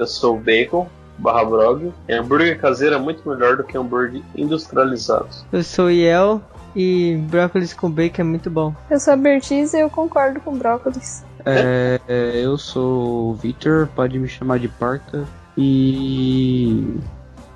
[0.00, 1.92] Eu sou o Bacon, barra Brog.
[2.08, 5.28] E hambúrguer caseiro é muito melhor do que hambúrguer industrializado.
[5.52, 6.40] Eu sou o Iel
[6.74, 8.74] e brócolis com bacon é muito bom.
[8.88, 11.22] Eu sou a Bertiz e eu concordo com brócolis.
[11.44, 15.26] É, é, eu sou o Victor, pode me chamar de Parta.
[15.54, 16.98] E.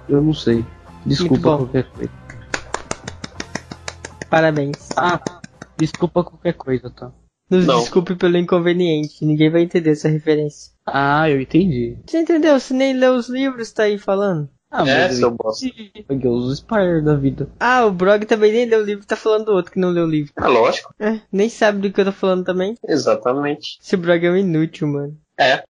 [0.06, 0.62] Eu não sei.
[1.06, 2.11] Desculpa qualquer coisa.
[4.29, 4.90] Parabéns.
[4.98, 5.18] Ah,
[5.79, 7.11] desculpa qualquer coisa, tá?
[7.50, 7.80] Nos Não.
[7.80, 10.72] desculpe pelo inconveniente, ninguém vai entender essa referência.
[10.86, 11.96] Ah, eu entendi.
[12.06, 12.59] Você entendeu?
[12.59, 14.48] Você nem leu os livros, tá aí falando.
[14.70, 16.05] Ah, É, mas seu eu.
[16.09, 17.48] Peguei os Spire da vida.
[17.60, 20.05] Ah, o Brog também nem leu o livro, tá falando do outro que não leu
[20.05, 20.33] o livro.
[20.36, 22.74] É lógico, É, nem sabe do que eu tô falando também.
[22.88, 23.78] exatamente.
[23.80, 25.16] Esse Brog é um inútil, mano.
[25.38, 25.62] É.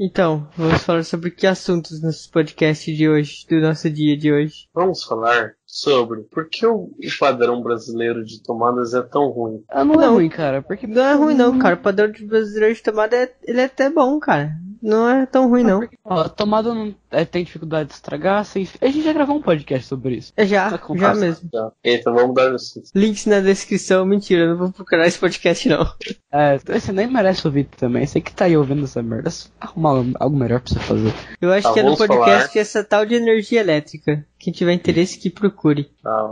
[0.00, 4.68] Então, vamos falar sobre que assuntos nesse podcast de hoje, do nosso dia de hoje.
[4.72, 9.64] Vamos falar sobre por que o padrão brasileiro de tomadas é tão ruim.
[9.68, 10.14] Ah, não, é Não.
[10.14, 11.74] ruim, cara, porque Não é ruim não, cara.
[11.74, 14.52] O padrão de brasileiro de tomada é, ele é até bom, cara.
[14.82, 15.80] Não é tão ruim não.
[16.04, 18.44] Ó, a tomada não é, tem dificuldade de estragar.
[18.44, 18.68] Sem...
[18.80, 20.32] A gente já gravou um podcast sobre isso.
[20.36, 21.20] É já, Tá já razão.
[21.26, 21.48] mesmo.
[21.50, 21.72] Tá.
[21.84, 22.82] Então vamos dar isso.
[22.94, 25.86] Links na descrição, mentira, eu não vou procurar esse podcast não.
[26.32, 28.06] É, você nem merece ouvir também.
[28.06, 31.12] Você que tá aí ouvindo essa merda, arrumar algo melhor pra você fazer.
[31.40, 34.24] Eu acho Tá, que é no podcast falar- essa tal de energia elétrica.
[34.38, 35.84] Quem tiver interesse que procure.
[36.02, 36.30] Tá?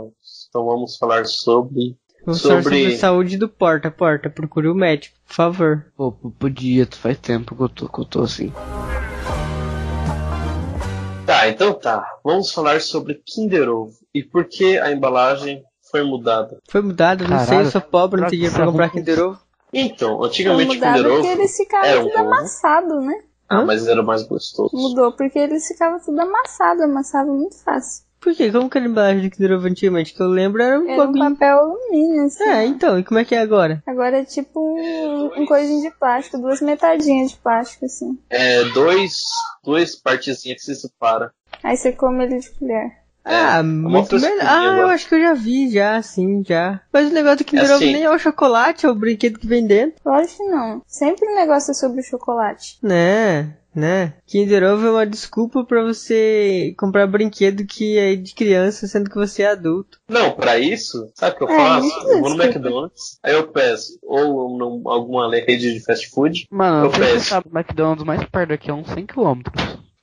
[0.49, 1.95] Então vamos falar sobre.
[2.27, 4.29] Vamos falar Sobre- sobre a saúde do porta, porta.
[4.29, 5.85] Procure o médico, por favor.
[5.95, 8.51] Pô, podia, faz tempo que eu tô, que eu tô assim.
[11.25, 12.05] Tá, então tá.
[12.25, 16.59] Vamos falar sobre Kinder Ovo e por que a embalagem foi mudada.
[16.69, 17.71] Foi mudado, não sei, eu Caralho.
[17.71, 19.39] sou pobre, não tenho dinheiro pra comprar Kinder Ovo.
[19.71, 22.27] Então, Foi antigamente o mudado Kinder Ovo porque eles ficavam era um tudo ovo.
[22.27, 23.21] amassado, né?
[23.49, 23.65] Ah, Hã?
[23.65, 24.71] mas era mais gostoso.
[24.75, 28.03] Mudou porque eles ficavam tudo amassado, amassava muito fácil.
[28.19, 28.51] Por quê?
[28.51, 30.13] Como que era a embalagem do Kinder Ovo antigamente?
[30.13, 32.43] Que eu lembro era um Era um papel alumínio, assim.
[32.43, 33.81] É, então, e como é que é agora?
[33.85, 38.17] Agora é tipo um, um coisinho de plástico, duas metadinhas de plástico, assim.
[38.29, 39.13] É, dois,
[39.63, 41.29] duas partezinhas que se separam.
[41.63, 42.91] Aí você come ele de colher.
[43.29, 44.37] Ah, É, muito melhor.
[44.41, 44.93] Ah, eu agora.
[44.93, 46.79] acho que eu já vi, já, sim, já.
[46.93, 47.91] Mas o negócio do Kinder Ovo assim.
[47.93, 49.99] nem é o chocolate, é o brinquedo que vem dentro.
[50.05, 50.81] Lógico que não.
[50.87, 52.77] Sempre o negócio é sobre o chocolate.
[52.81, 54.15] Né, né.
[54.25, 59.15] Kinder Ovo é uma desculpa pra você comprar brinquedo que é de criança, sendo que
[59.15, 59.99] você é adulto.
[60.09, 61.87] Não, pra isso, sabe o que eu É, faço?
[62.09, 62.43] Eu vou no.
[62.43, 66.47] McDonald's, aí eu peço ou num- alguma rede de fast food.
[66.51, 67.03] Mano, Eu peço.
[67.13, 69.43] você sabe, o McDonald's mais perto daqui é uns 100km.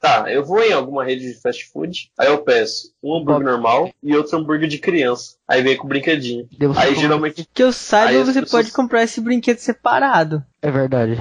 [0.04, 3.90] Tá, eu vou em alguma rede de fast food, aí eu peço um hambúrguer normal
[4.02, 5.36] e outro hambúrguer de criança.
[5.48, 6.46] Aí vem com brinquedinho.
[6.58, 7.48] Devo Aí geralmente.
[7.54, 10.44] Que eu saiba, você pessoas- pode comprar esse brinquedo separado.
[10.60, 11.18] É verdade.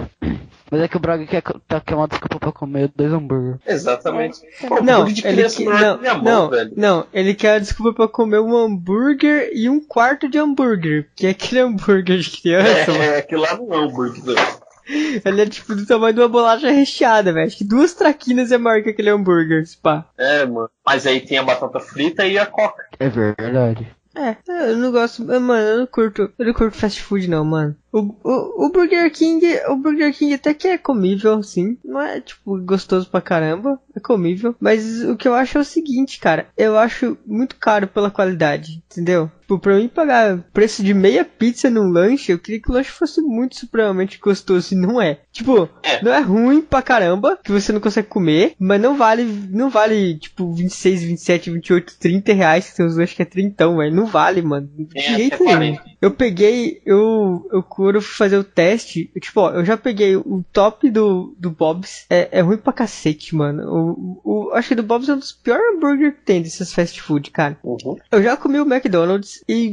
[0.70, 3.58] Mas é que o Braga quer, tá, quer uma desculpa pra comer dois hambúrguer.
[3.66, 4.40] Exatamente.
[4.62, 4.68] É.
[4.68, 6.74] Pô, Não, hambúrguer de ele criança que, não, minha mão, não, velho.
[6.76, 11.08] não, ele quer a desculpa pra comer um hambúrguer e um quarto de hambúrguer.
[11.16, 13.04] Que é aquele hambúrguer de criança, mano.
[13.04, 14.24] É, aquilo lá não é hambúrguer.
[14.26, 14.63] não.
[15.24, 17.48] Ele é tipo do tamanho de uma bolacha recheada, velho.
[17.48, 20.10] Acho que duas traquinas é maior que aquele hambúrguer, pá.
[20.18, 20.70] É, mano.
[20.86, 22.86] Mas aí tem a batata frita e a coca.
[23.00, 23.88] É verdade.
[24.16, 27.76] É, eu não gosto, mano, eu não curto, eu não curto fast food não, mano.
[27.94, 31.78] O, o, o Burger King, o Burger King até que é comível, sim.
[31.86, 34.56] Não é, tipo, gostoso pra caramba, é comível.
[34.60, 38.82] Mas o que eu acho é o seguinte, cara, eu acho muito caro pela qualidade,
[38.92, 39.30] entendeu?
[39.42, 42.90] Tipo, pra mim pagar preço de meia pizza num lanche, eu queria que o lanche
[42.90, 45.20] fosse muito supremamente gostoso, e não é.
[45.32, 46.02] Tipo, É.
[46.02, 50.18] não é ruim pra caramba, que você não consegue comer, mas não vale, não vale,
[50.18, 53.96] tipo, 26, 27, 28, 30 reais, que tem uns lanches que é 30, velho.
[53.96, 54.68] Não vale, mano.
[54.76, 55.76] De até jeito nenhum.
[55.76, 55.84] 40.
[56.02, 59.78] Eu peguei, eu, eu quando eu fui fazer o teste, eu, tipo, ó, eu já
[59.78, 63.64] peguei o top do, do Bob's, é, é ruim pra cacete, mano.
[63.68, 67.02] O, o, acho que do Bob's é um dos piores hambúrguer que tem desses fast
[67.02, 67.58] food, cara.
[67.64, 67.98] Uhum.
[68.12, 69.70] Eu já comi o McDonald's e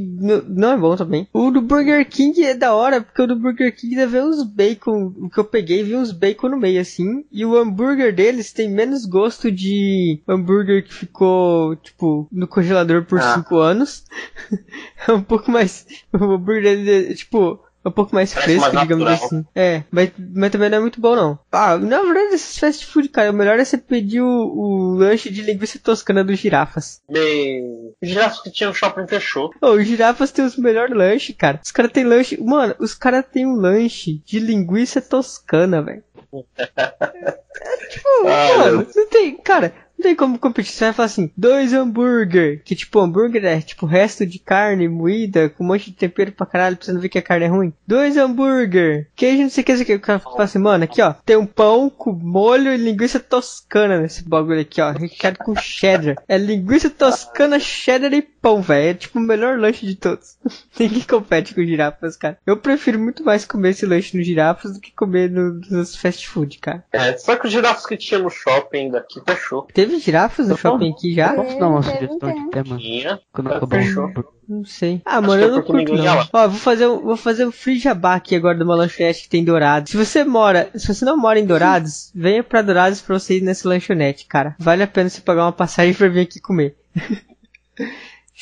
[0.49, 1.29] não é bom também.
[1.33, 4.43] O do Burger King é da hora, porque o do Burger King deve ver uns
[4.43, 8.53] bacon, o que eu peguei, vi uns bacon no meio assim, e o hambúrguer deles
[8.53, 13.35] tem menos gosto de hambúrguer que ficou, tipo, no congelador por Ah.
[13.35, 14.05] 5 anos.
[15.07, 18.75] é um pouco mais, o hambúrguer dele é, tipo, é um pouco mais Parece fresco,
[18.75, 19.45] mais digamos assim.
[19.55, 21.39] É, mas, mas também não é muito bom, não.
[21.51, 25.31] Ah, na verdade, esses fast food, cara, o melhor é você pedir o, o lanche
[25.31, 27.01] de linguiça toscana dos girafas.
[27.11, 27.63] Bem.
[28.03, 29.51] O girafa que tinha um shopping fechou.
[29.63, 31.61] Ô, os girafas tem os melhores lanches, cara.
[31.65, 32.39] Os caras tem lanche.
[32.43, 36.05] Mano, os caras tem um lanche de linguiça toscana, velho.
[37.63, 39.37] É, tipo, Ah, mano, não tem.
[39.37, 40.73] Cara, não tem como competir.
[40.73, 42.63] Você vai falar assim, dois hambúrguer.
[42.65, 46.47] Que tipo, hambúrguer é tipo resto de carne moída, com um monte de tempero pra
[46.47, 47.73] caralho, pra você não ver que a carne é ruim.
[47.87, 49.09] Dois hambúrguer.
[49.15, 49.95] Queijo, não sei o que, sei o que.
[49.95, 54.01] O cara fala assim, mano, aqui ó, tem um pão com molho e linguiça toscana
[54.01, 54.91] nesse bagulho aqui, ó.
[54.91, 56.17] Recheado com cheddar.
[56.27, 58.91] É linguiça toscana, cheddar e pão, velho.
[58.91, 60.37] É tipo o melhor lanche de todos.
[60.79, 62.39] Ninguém compete com girafas, cara.
[62.47, 66.27] Eu prefiro muito mais comer esse lanche no girafas do que comer no, nos fast
[66.29, 66.85] food, cara.
[66.93, 69.63] É, só que os girafas que tinha no shopping daqui fechou.
[69.73, 71.35] Teve girafas no shopping aqui já?
[71.35, 72.77] Posso dar uma sugestão de tema?
[72.79, 73.21] Tinha.
[73.33, 74.11] Quando fechou.
[74.49, 75.01] Não sei.
[75.05, 76.29] Ah, Acho mano, eu não curto não.
[76.33, 79.29] Ó, vou fazer, um- vou fazer um free jabá aqui agora de uma lanchonete que
[79.29, 79.93] tem Dourados.
[79.93, 83.43] Se você mora, se você não mora em Dourados, venha pra Dourados pra você ir
[83.43, 84.57] nessa lanchonete, cara.
[84.59, 86.75] Vale a pena você pagar uma passagem pra vir aqui comer.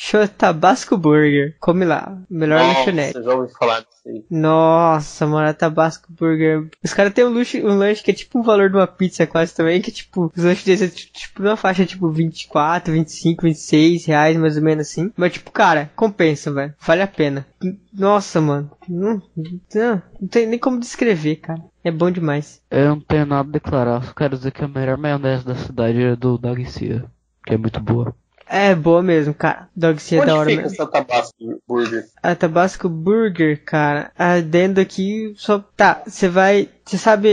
[0.01, 1.57] Show Tabasco Burger.
[1.59, 2.17] Come lá.
[2.29, 3.15] Melhor lanchonete.
[3.15, 4.25] Nossa, já ouvi falar disso aí.
[4.31, 6.69] Nossa, mano, Tabasco Burger.
[6.81, 9.27] Os caras têm um, luxo, um lanche que é tipo o valor de uma pizza
[9.27, 12.93] quase também, que é tipo, os lanches deles é tipo, tipo numa faixa tipo 24,
[12.93, 15.11] 25, 26 reais, mais ou menos assim.
[15.17, 16.73] Mas tipo, cara, compensa, velho.
[16.79, 17.45] Vale a pena.
[17.93, 18.71] Nossa, mano.
[18.87, 21.61] Não, não, não tem nem como descrever, cara.
[21.83, 22.61] É bom demais.
[22.71, 26.01] Eu não tenho nada a declarar, só quero dizer que a melhor maionese da cidade
[26.01, 27.03] é do Dog Cia,
[27.45, 28.15] que é muito boa.
[28.51, 29.69] É boa mesmo, cara.
[29.75, 30.75] Dog é da Onde hora fica mesmo.
[30.75, 32.05] essa Tabasco Burger?
[32.23, 35.63] A Tabasco Burger, cara, adendo aqui só.
[35.77, 36.67] Tá, você vai.
[36.83, 37.29] Você sabe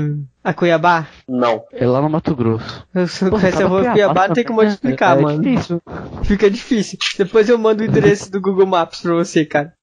[0.00, 1.08] hum, a Cuiabá?
[1.28, 1.64] Não.
[1.72, 2.86] É lá no Mato Grosso.
[2.94, 5.40] Eu sou Pô, conhece a rua Cuiabá Cuiabá, não tem como explicar, é, mano.
[5.40, 5.82] É difícil.
[6.22, 6.98] Fica difícil.
[7.18, 9.74] Depois eu mando o endereço do Google Maps pra você, cara.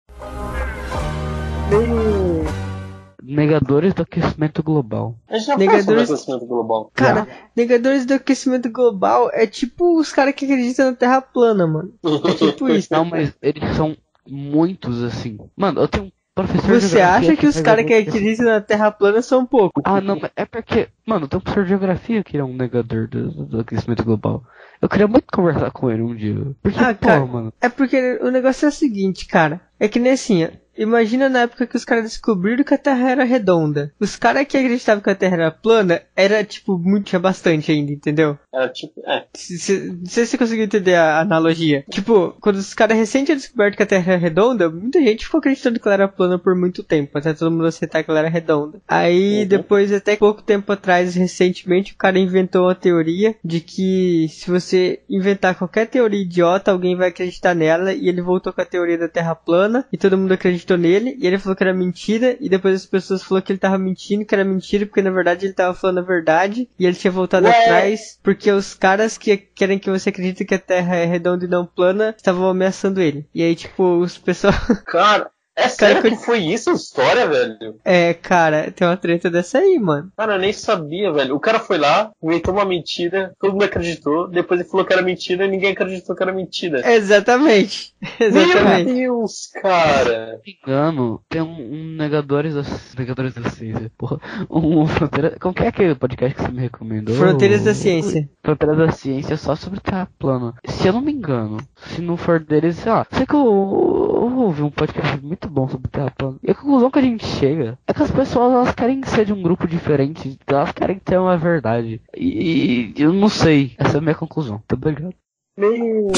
[3.35, 5.15] Negadores do aquecimento global.
[5.27, 6.91] A gente já Negadores- falou sobre aquecimento global.
[6.94, 11.94] Cara, negadores do aquecimento global é tipo os caras que acreditam na Terra plana, mano.
[12.03, 12.88] É tipo isso.
[12.91, 13.95] Não, mas eles são
[14.27, 15.38] muitos assim.
[15.56, 18.62] Mano, eu tenho um professor de Você acha que os faz caras que acreditam na
[18.62, 19.81] Terra plana são pouco?
[19.83, 23.07] Ah, não, mas é porque, mano, tem um professor de geografia que é um negador
[23.07, 24.44] do, do aquecimento global.
[24.81, 26.36] Eu queria muito conversar com ele um dia.
[26.62, 27.25] Porque, Ah, pô, cara.
[27.25, 27.54] mano.
[27.59, 29.59] É porque o negócio é o seguinte, cara.
[29.80, 30.48] É que nem assim.
[30.77, 33.92] Imagina na época que os caras descobriram que a Terra era redonda.
[34.00, 37.92] Os caras que acreditavam que a Terra era plana, era tipo, muito, tinha bastante ainda,
[37.92, 38.38] entendeu?
[38.54, 38.94] Era tipo.
[39.07, 39.25] É.
[39.33, 41.83] Se- se- Não sei se você conseguiu entender a analogia.
[41.89, 45.39] Tipo, quando os caras recém tinham descoberto que a Terra era redonda, muita gente ficou
[45.39, 48.30] acreditando que ela era plana por muito tempo, até todo mundo aceitar que ela era
[48.30, 48.80] redonda.
[48.88, 49.48] Aí, Uhum.
[49.48, 55.01] depois, até pouco tempo atrás, recentemente, o cara inventou uma teoria de que se você
[55.09, 59.07] inventar qualquer teoria idiota, alguém vai acreditar nela, e ele voltou com a teoria da
[59.07, 62.75] Terra plana, e todo mundo acreditou nele, e ele falou que era mentira, e depois
[62.75, 65.73] as pessoas falaram que ele tava mentindo, que era mentira, porque na verdade ele tava
[65.73, 67.61] falando a verdade, e ele tinha voltado Ué.
[67.61, 71.47] atrás, porque os caras que querem que você acredite que a Terra é redonda e
[71.47, 73.25] não plana, estavam ameaçando ele.
[73.33, 74.53] E aí, tipo, os pessoal...
[74.85, 77.80] Cara, é sério que que foi isso a história, velho?
[77.83, 80.12] é, cara, tem uma treta dessa aí, mano.
[80.15, 81.36] Cara, eu nem sabia, velho.
[81.36, 85.01] O cara foi lá, inventou uma mentira, todo mundo acreditou, depois ele falou que era
[85.01, 86.81] mentira e ninguém acreditou que era mentira.
[86.94, 87.94] Exatamente.
[88.19, 88.86] Exatamente.
[88.86, 90.39] Meu Deus, cara.
[90.45, 92.62] me engano, tem um, um negadores da
[92.98, 94.19] negadores da ciência, porra,
[94.50, 97.15] um fronteira, como que é aquele podcast que você me recomendou?
[97.15, 98.30] Fronteiras da Ciência.
[98.44, 100.54] Fronteiras da ciência só sobre terra plana.
[100.65, 104.38] Se eu não me engano, se não for deles, sei lá, sei que eu, eu
[104.39, 106.38] ouvi um podcast muito bom sobre terra plana.
[106.44, 109.33] E a conclusão que a gente chega é que as pessoas elas querem ser de
[109.33, 112.01] um grupo diferente, elas querem ter uma verdade.
[112.15, 114.61] E, e eu não sei, essa é a minha conclusão.
[114.67, 115.13] Tá obrigado.
[115.57, 116.12] Meu,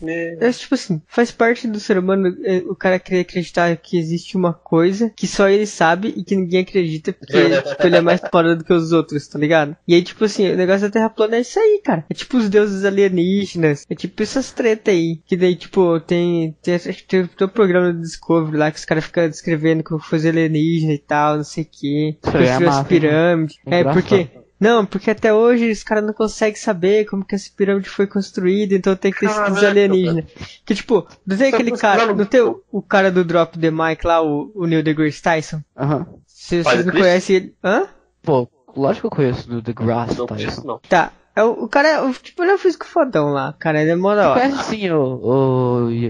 [0.00, 0.38] meu.
[0.40, 4.36] É tipo assim, faz parte do ser humano é, o cara querer acreditar que existe
[4.36, 8.20] uma coisa que só ele sabe e que ninguém acredita porque tipo, ele é mais
[8.30, 9.76] fora do que os outros, tá ligado?
[9.86, 12.04] E aí, tipo assim, o negócio da Terra plana é isso aí, cara.
[12.08, 15.20] É tipo os deuses alienígenas, é tipo essas treta aí.
[15.26, 16.56] Que daí, tipo, tem.
[16.62, 19.82] Tem, acho que tem, tem um programa do Discovery lá que os caras ficam descrevendo
[19.82, 22.08] como foi alienígena e tal, não sei o que.
[22.08, 23.58] É Construiu as pirâmides.
[23.66, 23.94] É, Engraçado.
[23.94, 24.47] porque.
[24.60, 28.74] Não, porque até hoje os caras não conseguem saber como que essa pirâmide foi construída,
[28.74, 30.24] então tem que ter esses Caraca, alienígenas.
[30.66, 34.04] Que tipo, não tem aquele cara, não tem o, o cara do Drop the Mic
[34.04, 35.62] lá, o, o Neil deGrasse Tyson?
[35.76, 36.06] Aham.
[36.26, 37.54] Se Faz vocês não conhecem ele.
[37.62, 37.86] Hã?
[38.22, 40.42] Pô, lógico que eu conheço do The Grass Não Tyson.
[40.44, 40.78] conheço, não.
[40.88, 41.12] Tá.
[41.38, 43.90] É o, o cara, é o, tipo, ele é um físico fodão lá, cara, ele
[43.92, 44.40] é mó da Você hora.
[44.40, 45.02] conhece sim o,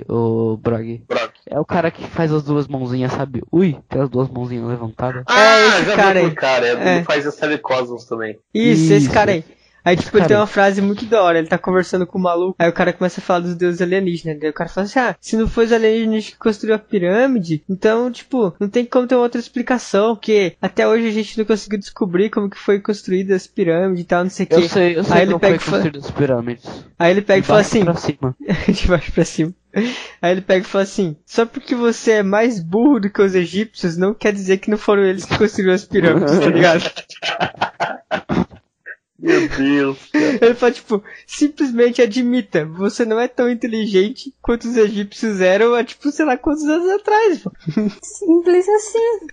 [0.08, 1.02] o, o Brog?
[1.06, 1.32] Brock.
[1.46, 3.42] É o cara que faz as duas mãozinhas, sabe?
[3.52, 5.24] Ui, tem as duas mãozinhas levantadas.
[5.26, 6.34] Ah, esse já cara vi aí.
[6.34, 6.66] cara.
[6.66, 6.96] É, É.
[6.96, 8.38] Ele faz a série Cosmos também.
[8.54, 9.12] Isso, esse Isso.
[9.12, 9.44] cara aí.
[9.88, 11.38] Aí, tipo, ele tem uma frase muito da hora.
[11.38, 12.54] Ele tá conversando com o maluco.
[12.58, 14.38] Aí o cara começa a falar dos deuses alienígenas.
[14.38, 17.64] Daí o cara fala assim: Ah, se não foi os alienígenas que construiu a pirâmide,
[17.66, 20.14] então, tipo, não tem como ter outra explicação.
[20.14, 24.06] Porque até hoje a gente não conseguiu descobrir como que foi construída as pirâmides e
[24.06, 24.68] tal, não sei o Eu que.
[24.68, 26.84] sei, eu sei Aí ele pega foi e construído as pirâmides.
[26.98, 27.84] Aí ele pega e De fala assim:
[28.68, 29.54] de baixo pra cima.
[30.20, 33.34] Aí ele pega e fala assim: só porque você é mais burro do que os
[33.34, 36.84] egípcios, não quer dizer que não foram eles que construíram as pirâmides, tá ligado?
[39.18, 40.38] Meu Deus, cara.
[40.40, 45.82] Ele fala, tipo, simplesmente admita, você não é tão inteligente quanto os egípcios eram há,
[45.82, 47.50] tipo, sei lá quantos anos atrás, pô.
[48.00, 49.26] Simples assim.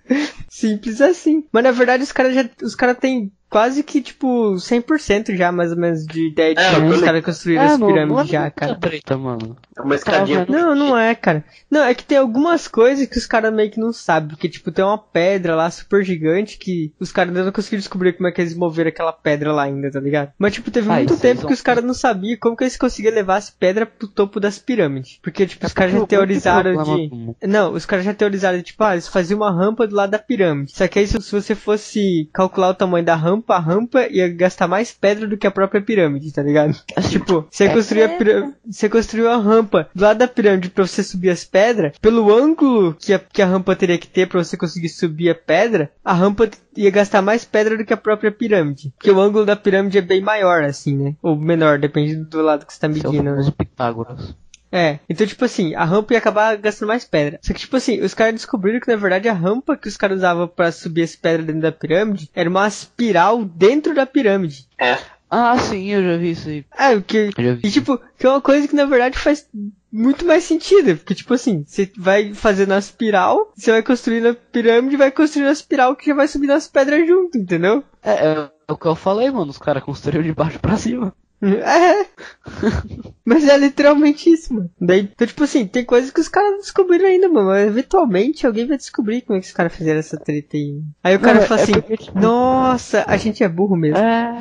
[0.49, 1.45] Simples assim.
[1.51, 5.71] Mas na verdade os caras já, os caras têm quase que, tipo, 100% já, mais
[5.71, 8.51] ou menos, de ideia de É, como os caras construíram É, as pirâmides é já,
[8.51, 8.75] cara.
[8.75, 9.55] treta, mano.
[9.77, 10.45] É uma escadinha.
[10.49, 11.41] Não, não é, cara.
[11.71, 14.27] Não, é que tem algumas coisas que os caras meio que não sabem.
[14.31, 18.11] Porque, tipo, tem uma pedra lá super gigante que os caras ainda não conseguiram descobrir
[18.11, 20.33] como é que eles moveram aquela pedra lá ainda, tá ligado?
[20.37, 23.13] Mas, tipo, teve Ah, muito tempo que os caras não sabiam como que eles conseguiam
[23.15, 25.17] levar as pedras pro topo das pirâmides.
[25.23, 27.09] Porque, tipo, os caras É já teorizaram de.
[27.47, 30.73] Não, os caras já teorizaram, tipo, ah, eles faziam uma rampa do lado da pirâmide.
[30.73, 34.27] Só que aí, se se você fosse calcular o tamanho da rampa, a rampa ia
[34.29, 36.75] gastar mais pedra do que a própria pirâmide, tá ligado?
[37.09, 37.73] Tipo, você É.
[37.73, 41.43] construiu a pirâmide, você construiu a rampa do lado da pirâmide pra você subir as
[41.43, 45.29] pedras, pelo ângulo que a, que a rampa teria que ter pra você conseguir subir
[45.29, 48.93] a pedra, a rampa ia gastar mais pedra do que a própria pirâmide.
[48.97, 51.15] Porque o ângulo da pirâmide é bem maior, assim, né?
[51.21, 53.29] Ou menor, depende do lado que você tá é medindo, né?
[53.31, 54.35] famoso Pitágoras.
[54.75, 57.39] É, então tipo assim, a rampa ia acabar gastando mais pedra.
[57.41, 60.17] Só que tipo assim, os caras descobriram que na verdade a rampa que os caras
[60.17, 64.67] usavam pra subir as pedras dentro da pirâmide era uma espiral dentro da pirâmide.
[64.77, 64.97] É.
[65.29, 66.65] Ah, sim, eu já vi isso aí.
[66.77, 67.61] É, o que Eu já vi.
[67.67, 69.47] e tipo, que é uma coisa que na verdade faz
[69.91, 74.33] muito mais sentido, porque tipo assim, você vai fazendo a espiral, você vai construindo a
[74.33, 77.83] pirâmide, vai construindo a espiral que já vai subindo as pedras junto, entendeu?
[78.03, 79.51] É, é, é o que eu falei, mano.
[79.51, 81.13] Os caras construíram de baixo pra cima.
[81.49, 82.05] É.
[83.25, 84.69] Mas é literalmente isso, mano.
[84.79, 87.47] Daí, então, tipo assim, tem coisas que os caras não descobriram ainda, mano.
[87.47, 90.81] Mas eventualmente alguém vai descobrir como é que os caras fizeram essa treta aí.
[91.03, 93.97] Aí o cara Não, fala é assim, porque, tipo, nossa, a gente é burro mesmo.
[93.97, 94.37] É.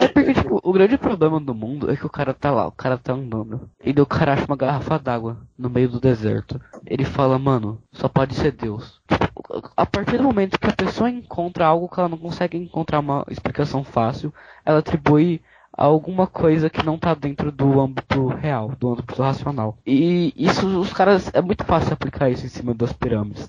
[0.00, 2.72] É porque, tipo, o grande problema do mundo é que o cara tá lá, o
[2.72, 3.68] cara tá andando.
[3.84, 6.60] E daí o cara acha uma garrafa d'água no meio do deserto.
[6.86, 9.00] Ele fala, mano, só pode ser Deus.
[9.08, 13.00] Tipo, a partir do momento que a pessoa encontra algo que ela não consegue encontrar
[13.00, 14.32] uma explicação fácil,
[14.64, 15.42] ela atribui
[15.78, 19.78] alguma coisa que não tá dentro do âmbito real, do âmbito racional.
[19.86, 23.48] E isso, os caras, é muito fácil aplicar isso em cima das pirâmides.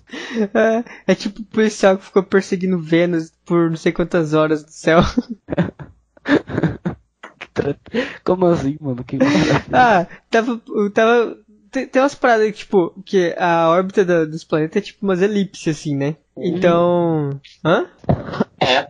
[0.53, 4.69] É, é tipo o policial que ficou perseguindo Vênus por não sei quantas horas do
[4.71, 4.99] céu.
[8.23, 9.03] Como assim, mano?
[9.03, 9.17] Que
[9.73, 10.61] ah, tava.
[10.93, 11.37] tava
[11.71, 15.21] tem, tem umas paradas que, tipo, que a órbita da- dos planetas é tipo umas
[15.21, 16.15] elipses, assim, né?
[16.37, 17.29] Então.
[17.63, 17.87] Hã?
[18.59, 18.87] É.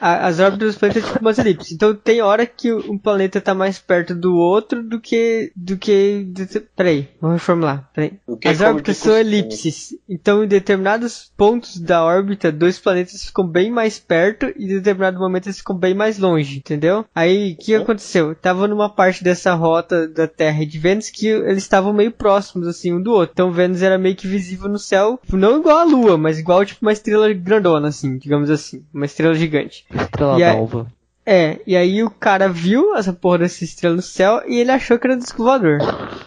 [0.00, 1.72] As órbitas dos planetas são tipo umas elipses.
[1.72, 5.50] Então tem hora que um planeta tá mais perto do outro do que.
[5.56, 6.24] do que.
[6.28, 7.90] de- Peraí, vamos reformular.
[7.92, 8.12] Peraí.
[8.40, 9.96] Que As órbitas são elipses.
[10.08, 15.18] Então em determinados pontos da órbita, dois planetas ficam bem mais perto e em determinado
[15.18, 17.04] momento eles ficam bem mais longe, entendeu?
[17.14, 18.34] Aí o que aconteceu?
[18.34, 22.68] Tava numa parte dessa rota da Terra e de Vênus que eles estavam meio próximos
[22.68, 23.32] assim um do outro.
[23.32, 26.84] Então Vênus era meio que visível no céu, não igual a Lua, mas igual tipo
[26.84, 29.87] uma estrela grandona assim, digamos assim, uma estrela gigante.
[29.92, 30.86] Estrela E aí- d'alva.
[31.30, 34.98] É, e aí o cara viu essa porra dessa estrela no céu e ele achou
[34.98, 35.78] que era um disco voador.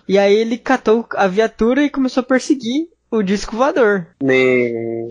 [0.08, 4.06] E aí ele catou a viatura e começou a perseguir o disco voador.
[4.22, 5.10] Me...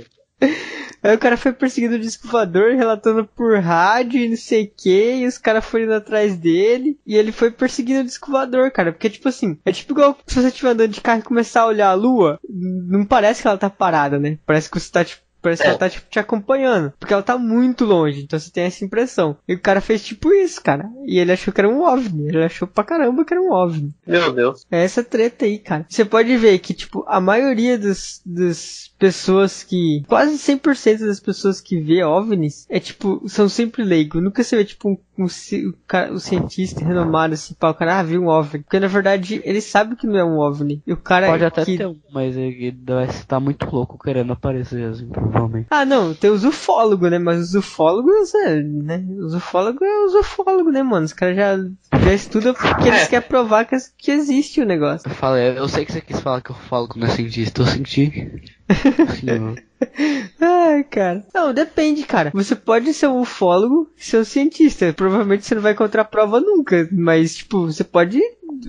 [1.03, 4.71] Aí o cara foi perseguindo o disco voador, relatando por rádio e não sei o
[4.81, 8.71] que, e os caras foram indo atrás dele, e ele foi perseguindo o disco voador,
[8.71, 8.93] cara.
[8.93, 11.67] Porque, tipo assim, é tipo igual se você estiver andando de carro e começar a
[11.67, 14.39] olhar a lua, não parece que ela tá parada, né?
[14.47, 15.71] Parece que você tá, tipo, Parece que É.
[15.71, 16.93] ela tá, tipo, te acompanhando.
[16.99, 19.37] Porque ela tá muito longe, então você tem essa impressão.
[19.49, 20.89] E o cara fez tipo isso, cara.
[21.07, 22.29] E ele achou que era um OVNI.
[22.29, 23.95] Ele achou pra caramba que era um OVNI.
[24.07, 24.67] Meu Deus.
[24.71, 25.87] É essa treta aí, cara.
[25.89, 30.03] Você pode ver que, tipo, a maioria dos, das pessoas que.
[30.07, 34.23] Quase 100% das pessoas que vê OVNIs é, tipo, são sempre leigos.
[34.23, 38.03] Nunca você vê, tipo, um, um, um, um cientista renomado assim, pá, o cara, ah,
[38.03, 38.63] viu um OVNI.
[38.63, 40.83] Porque na verdade ele sabe que não é um OVNI.
[40.87, 41.77] E o cara Pode até que...
[41.77, 45.67] ter um, mas ele vai estar muito louco querendo aparecer, assim, provavelmente.
[45.71, 47.19] Ah, não, tem os ufólogos, né?
[47.19, 49.05] Mas os ufólogos, é, né?
[49.19, 51.07] Os ufólogos é os ufólogos, né, mano?
[51.07, 53.07] Os caras já, já estudam porque eles É.
[53.07, 55.09] querem provar que, que existe o negócio.
[55.09, 57.63] Eu falei, eu sei que você quis falar que eu falo que não é cientista,
[57.63, 58.43] eu senti.
[60.41, 61.25] Ai, cara.
[61.35, 62.31] Não, depende, cara.
[62.35, 64.93] Você pode ser um ufólogo e ser um cientista.
[64.93, 66.89] Provavelmente você não vai encontrar prova nunca.
[66.93, 68.21] Mas, tipo, você pode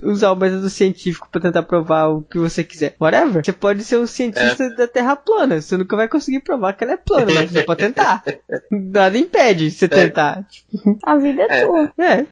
[0.02, 2.94] usar o método científico pra tentar provar o que você quiser.
[3.00, 3.44] Whatever.
[3.44, 5.60] Você pode ser um cientista da Terra plana.
[5.60, 8.22] Você nunca vai conseguir provar que ela é plana, mas você pode tentar.
[8.70, 10.44] Nada impede você tentar.
[10.48, 11.66] Tipo, A vida é, É.
[11.66, 11.92] tua.
[11.98, 12.26] é.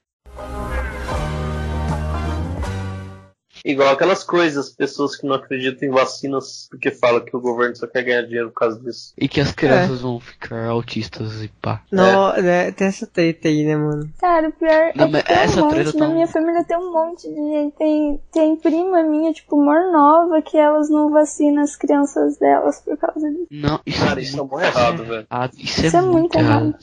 [3.65, 7.87] Igual aquelas coisas, pessoas que não acreditam em vacinas porque falam que o governo só
[7.87, 9.13] quer ganhar dinheiro por causa disso.
[9.19, 11.83] E que as crianças vão ficar autistas e pá.
[11.91, 12.71] Não, né?
[12.73, 14.09] Tem essa treta aí, né, mano?
[14.19, 15.93] Cara, o pior Não, é que tem essa um treta monte.
[15.99, 17.77] tá Na um- minha família tem um monte de gente.
[17.77, 22.97] Tem, tem prima minha, tipo, mor nova, que elas não vacinam as crianças delas por
[22.97, 23.47] causa disso.
[23.51, 25.27] Não, isso Cara, é isso é muito errado, velho.
[25.31, 25.53] errado.
[25.59, 26.75] Isso, Isso é muito errado.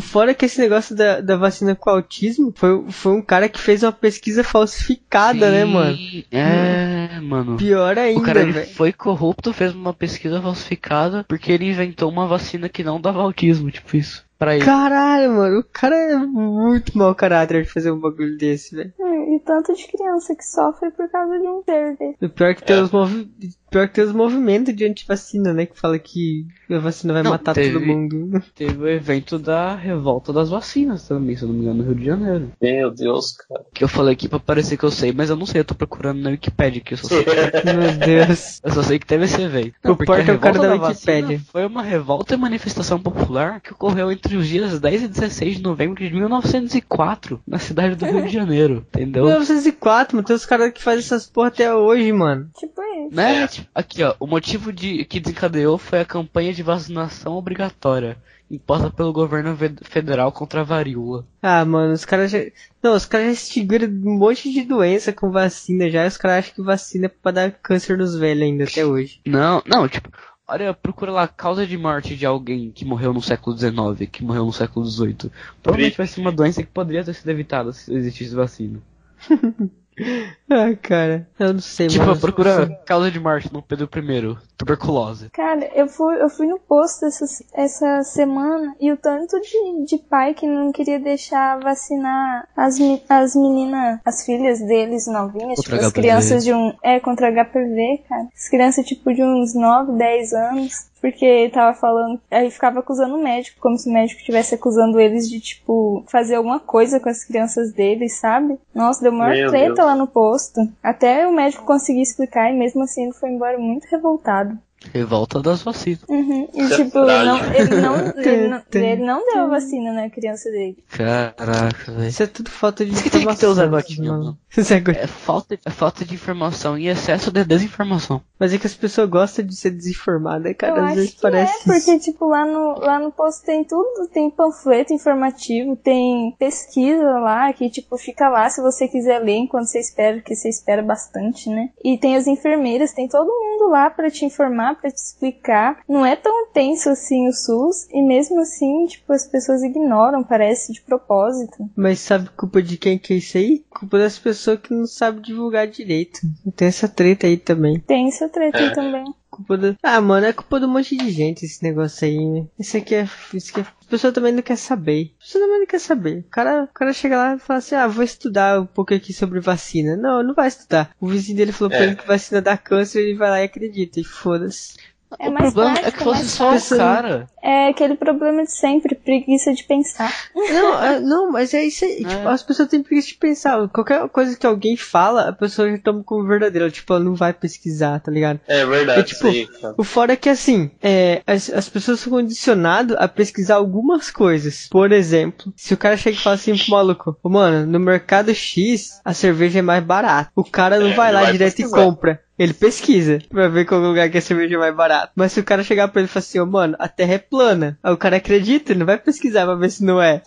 [0.00, 3.82] Fora que esse negócio da, da vacina com autismo, foi, foi um cara que fez
[3.82, 5.98] uma pesquisa falsificada, né, Sim, mano?
[6.30, 7.56] É, mano.
[7.56, 12.26] Pior ainda, O cara ele foi corrupto, fez uma pesquisa falsificada porque ele inventou uma
[12.26, 14.24] vacina que não dava autismo, tipo isso.
[14.44, 14.64] Pra ele.
[14.64, 18.92] Caralho, mano, o cara é muito mau caráter de fazer um bagulho desse, velho.
[19.00, 22.14] Hum, E tanto de criança que sofre por causa de um verde.
[22.22, 22.82] O pior é que tem É.
[22.82, 23.28] os movi...
[23.70, 25.66] pior que tem os movimentos de antivacina, né?
[25.66, 28.42] Que fala que a vacina vai Não, matar teve- todo mundo.
[28.54, 31.94] Teve o evento da revolta das vacinas também, se eu não me engano, no Rio
[31.96, 32.52] de Janeiro.
[32.62, 33.64] Meu Deus, cara.
[33.74, 35.74] Que eu falei aqui pra parecer que eu sei, mas eu não sei, eu tô
[35.74, 37.24] procurando na Wikipedia que eu só sei.
[37.64, 38.60] Meu Deus.
[38.62, 39.74] Eu só sei que teve esse evento.
[39.84, 41.40] O porque Porta a é o cara da vacina Wikipédia.
[41.50, 45.62] Foi uma revolta e manifestação popular que ocorreu entre os dias 10 e 16 de
[45.62, 49.24] novembro de 1904, na cidade do Rio de Janeiro, entendeu?
[49.24, 52.50] 1904, mano, tem os caras que fazem essas porra até hoje, mano.
[52.58, 53.14] Tipo isso.
[53.14, 53.46] Né?
[53.48, 58.16] Tipo, Aqui, ó, o motivo de, que desencadeou foi a campanha de vacinação obrigatória,
[58.50, 61.24] imposta pelo governo ve- federal contra a varíola.
[61.42, 62.38] Ah, mano, os caras já.
[62.82, 66.04] Não, os caras já extinguiram um monte de doença com vacina já.
[66.04, 69.20] e Os caras acham que vacina é pra dar câncer nos velhos ainda até hoje.
[69.26, 70.10] Não, não, tipo,
[70.46, 74.46] olha, procura lá causa de morte de alguém que morreu no século XIX, que morreu
[74.46, 75.30] no século XVIII.
[75.62, 78.80] Provavelmente vai ser uma doença que poderia ter sido evitada se existisse vacina.
[80.50, 82.20] Ah, cara, eu não sei, Tipo, mano.
[82.20, 85.30] procura causa de morte no Pedro I, tuberculose.
[85.30, 87.24] Cara, eu fui, eu fui no posto essa,
[87.54, 93.34] essa semana e o tanto de, de pai que não queria deixar vacinar as, as
[93.34, 96.72] meninas, as filhas deles novinhas, Contra tipo, as crianças de um.
[96.82, 98.28] É, contra HPV, cara.
[98.36, 100.86] As crianças, tipo, de uns 9, 10 anos.
[101.04, 102.18] Porque tava falando.
[102.30, 106.36] Aí ficava acusando o médico, como se o médico estivesse acusando eles de, tipo, fazer
[106.36, 108.58] alguma coisa com as crianças deles, sabe?
[108.74, 109.86] Nossa, deu maior Meu treta Deus.
[109.86, 110.62] lá no posto.
[110.82, 114.58] Até o médico conseguir explicar e mesmo assim ele foi embora muito revoltado.
[114.92, 116.00] Revolta das vacinas.
[116.08, 116.48] Uhum.
[116.52, 120.50] E é tipo, não, ele, não, ele, não, ele não deu a vacina na criança
[120.50, 120.76] dele.
[120.88, 122.08] Caraca, velho.
[122.08, 124.36] Isso é tudo falta de Isso que tem que ter informação.
[124.56, 128.22] É falta, é falta de informação e excesso de desinformação.
[128.38, 130.76] Mas é que as pessoas gostam de ser desinformadas, cara.
[130.76, 131.52] Eu Às acho vezes que parece.
[131.52, 137.18] é, porque tipo, lá no, lá no posto tem tudo, tem panfleto informativo, tem pesquisa
[137.18, 140.82] lá, que tipo, fica lá se você quiser ler enquanto você espera, que você espera
[140.82, 141.70] bastante, né?
[141.84, 145.80] E tem as enfermeiras, tem todo mundo lá pra te informar, pra te explicar.
[145.88, 150.72] Não é tão tenso assim o SUS, e mesmo assim, tipo, as pessoas ignoram, parece,
[150.72, 151.68] de propósito.
[151.76, 153.64] Mas sabe culpa de quem que é isso aí?
[153.70, 156.20] Culpa das pessoas que não sabem divulgar direito.
[156.56, 157.80] Tem essa treta aí também.
[157.80, 158.70] Tem essa treta aí É.
[158.70, 159.04] também.
[159.36, 159.76] Culpa do...
[159.82, 162.46] Ah, mano, é culpa de um monte de gente esse negócio aí, né?
[162.58, 163.08] Isso aqui é.
[163.32, 163.62] Isso aqui é...
[163.86, 165.12] A pessoa também não quer saber.
[165.18, 166.18] A pessoa também não quer saber.
[166.20, 169.12] O cara, o cara chega lá e fala assim: ah, vou estudar um pouco aqui
[169.12, 169.96] sobre vacina.
[169.96, 170.90] Não, não vai estudar.
[171.00, 171.82] O vizinho dele falou pra É.
[171.84, 174.00] ele que vacina dá câncer e ele vai lá e acredita.
[174.00, 174.74] E foda-se.
[175.18, 177.26] É o mais problema é prático, que fosse mais só o cara.
[177.42, 180.12] É aquele problema de sempre, preguiça de pensar.
[180.34, 182.02] Não, é- não, mas é isso aí.
[182.04, 182.08] É.
[182.08, 183.68] Tipo, as pessoas têm preguiça de pensar.
[183.68, 186.70] Qualquer coisa que alguém fala, a pessoa já toma como verdadeira.
[186.70, 188.40] Tipo, ela não vai pesquisar, tá ligado?
[188.48, 189.74] É verdade, É, tipo, cara.
[189.76, 194.68] O fora é que assim, é, as, as pessoas são condicionadas a pesquisar algumas coisas.
[194.70, 198.34] Por exemplo, se o cara chega e fala assim pro maluco, "Ô, mano, no mercado
[198.34, 200.30] X a cerveja é mais barata.
[200.34, 201.80] O cara não É, vai lá vai direto pesquisar.
[201.80, 202.20] e compra.
[202.38, 205.12] Ele pesquisa pra ver qual lugar que a cerveja é mais barata.
[205.14, 207.18] Mas se o cara chegar pra ele e falar assim, ô mano, a terra é
[207.18, 207.78] plana.
[207.82, 210.20] Aí o cara acredita, ele não vai pesquisar pra ver se não é.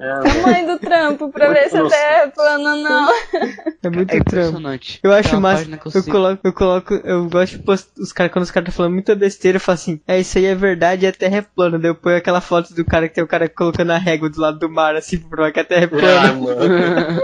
[0.00, 3.12] É, Tamanho do trampo pra ver se a terra é plana ou não.
[3.82, 4.28] É muito É trampo.
[4.50, 5.00] impressionante.
[5.02, 5.64] Eu acho uma massa.
[5.70, 8.76] Eu, eu coloco, eu coloco, eu gosto de postar os caras quando os caras estão
[8.76, 11.42] falando muita besteira, eu falo assim, é isso aí é verdade e a terra é
[11.42, 11.78] plana.
[11.78, 14.40] Daí eu ponho aquela foto do cara que tem o cara colocando a régua do
[14.40, 16.32] lado do mar, assim, pra provar que a terra é Ah, plana.
[16.34, 17.22] mano.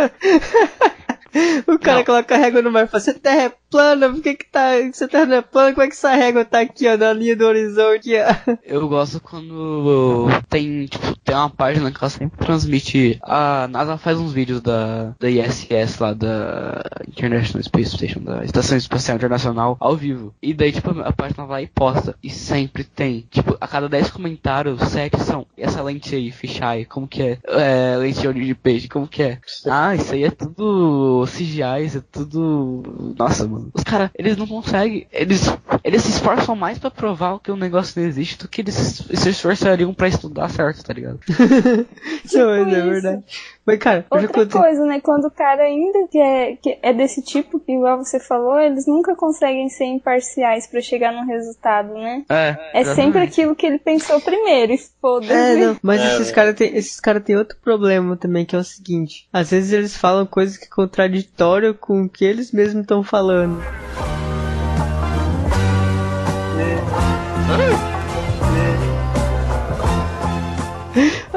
[1.66, 2.04] o cara Não.
[2.04, 4.46] coloca a régua no mar e fala, se a terra é plana, por que que
[4.50, 4.70] tá.
[4.92, 7.12] Se a terra não é plana, como é que essa régua tá aqui, ó, na
[7.12, 8.10] linha do horizonte?
[8.16, 8.52] ó?
[8.64, 13.18] Eu gosto quando tem, tipo, tem uma página que ela sempre transmite.
[13.22, 18.76] A NASA faz uns vídeos da, da ISS lá, da International Space Station, da Estação
[18.76, 20.34] Espacial Internacional, ao vivo.
[20.42, 22.14] E daí, tipo, a página vai e posta.
[22.22, 23.26] E sempre tem.
[23.30, 25.46] Tipo, a cada 10 comentários, 7 são.
[25.56, 27.38] "E Essa lente aí, fisheye, como que é?
[27.46, 29.38] É, lente de olho de peixe, como que é?
[29.66, 33.14] Ah, isso aí é tudo CGI, isso é tudo.
[33.18, 33.59] Nossa, mano.
[33.74, 35.06] Os caras, eles não conseguem.
[35.12, 35.42] Eles,
[35.84, 39.28] eles se esforçam mais pra provar que o negócio não existe do que eles se
[39.28, 41.20] esforçariam pra estudar certo, tá ligado?
[42.32, 42.88] Não, mas é isso.
[42.90, 43.24] verdade.
[43.66, 45.00] Mas, cara, eu já Outra coisa, né?
[45.00, 49.14] Quando o cara ainda que é, que é desse tipo, igual você falou, eles nunca
[49.14, 52.24] conseguem ser imparciais pra chegar num resultado, né?
[52.28, 52.80] É.
[52.80, 55.32] É sempre aquilo que ele pensou primeiro, e foda-se.
[55.32, 56.34] É, não, mas É, esses né?
[56.34, 59.28] caras têm esses cara têm outro problema também, que é o seguinte.
[59.32, 63.49] Às vezes eles falam coisas que é contraditório com o que eles mesmos estão falando
[63.50, 64.29] ano.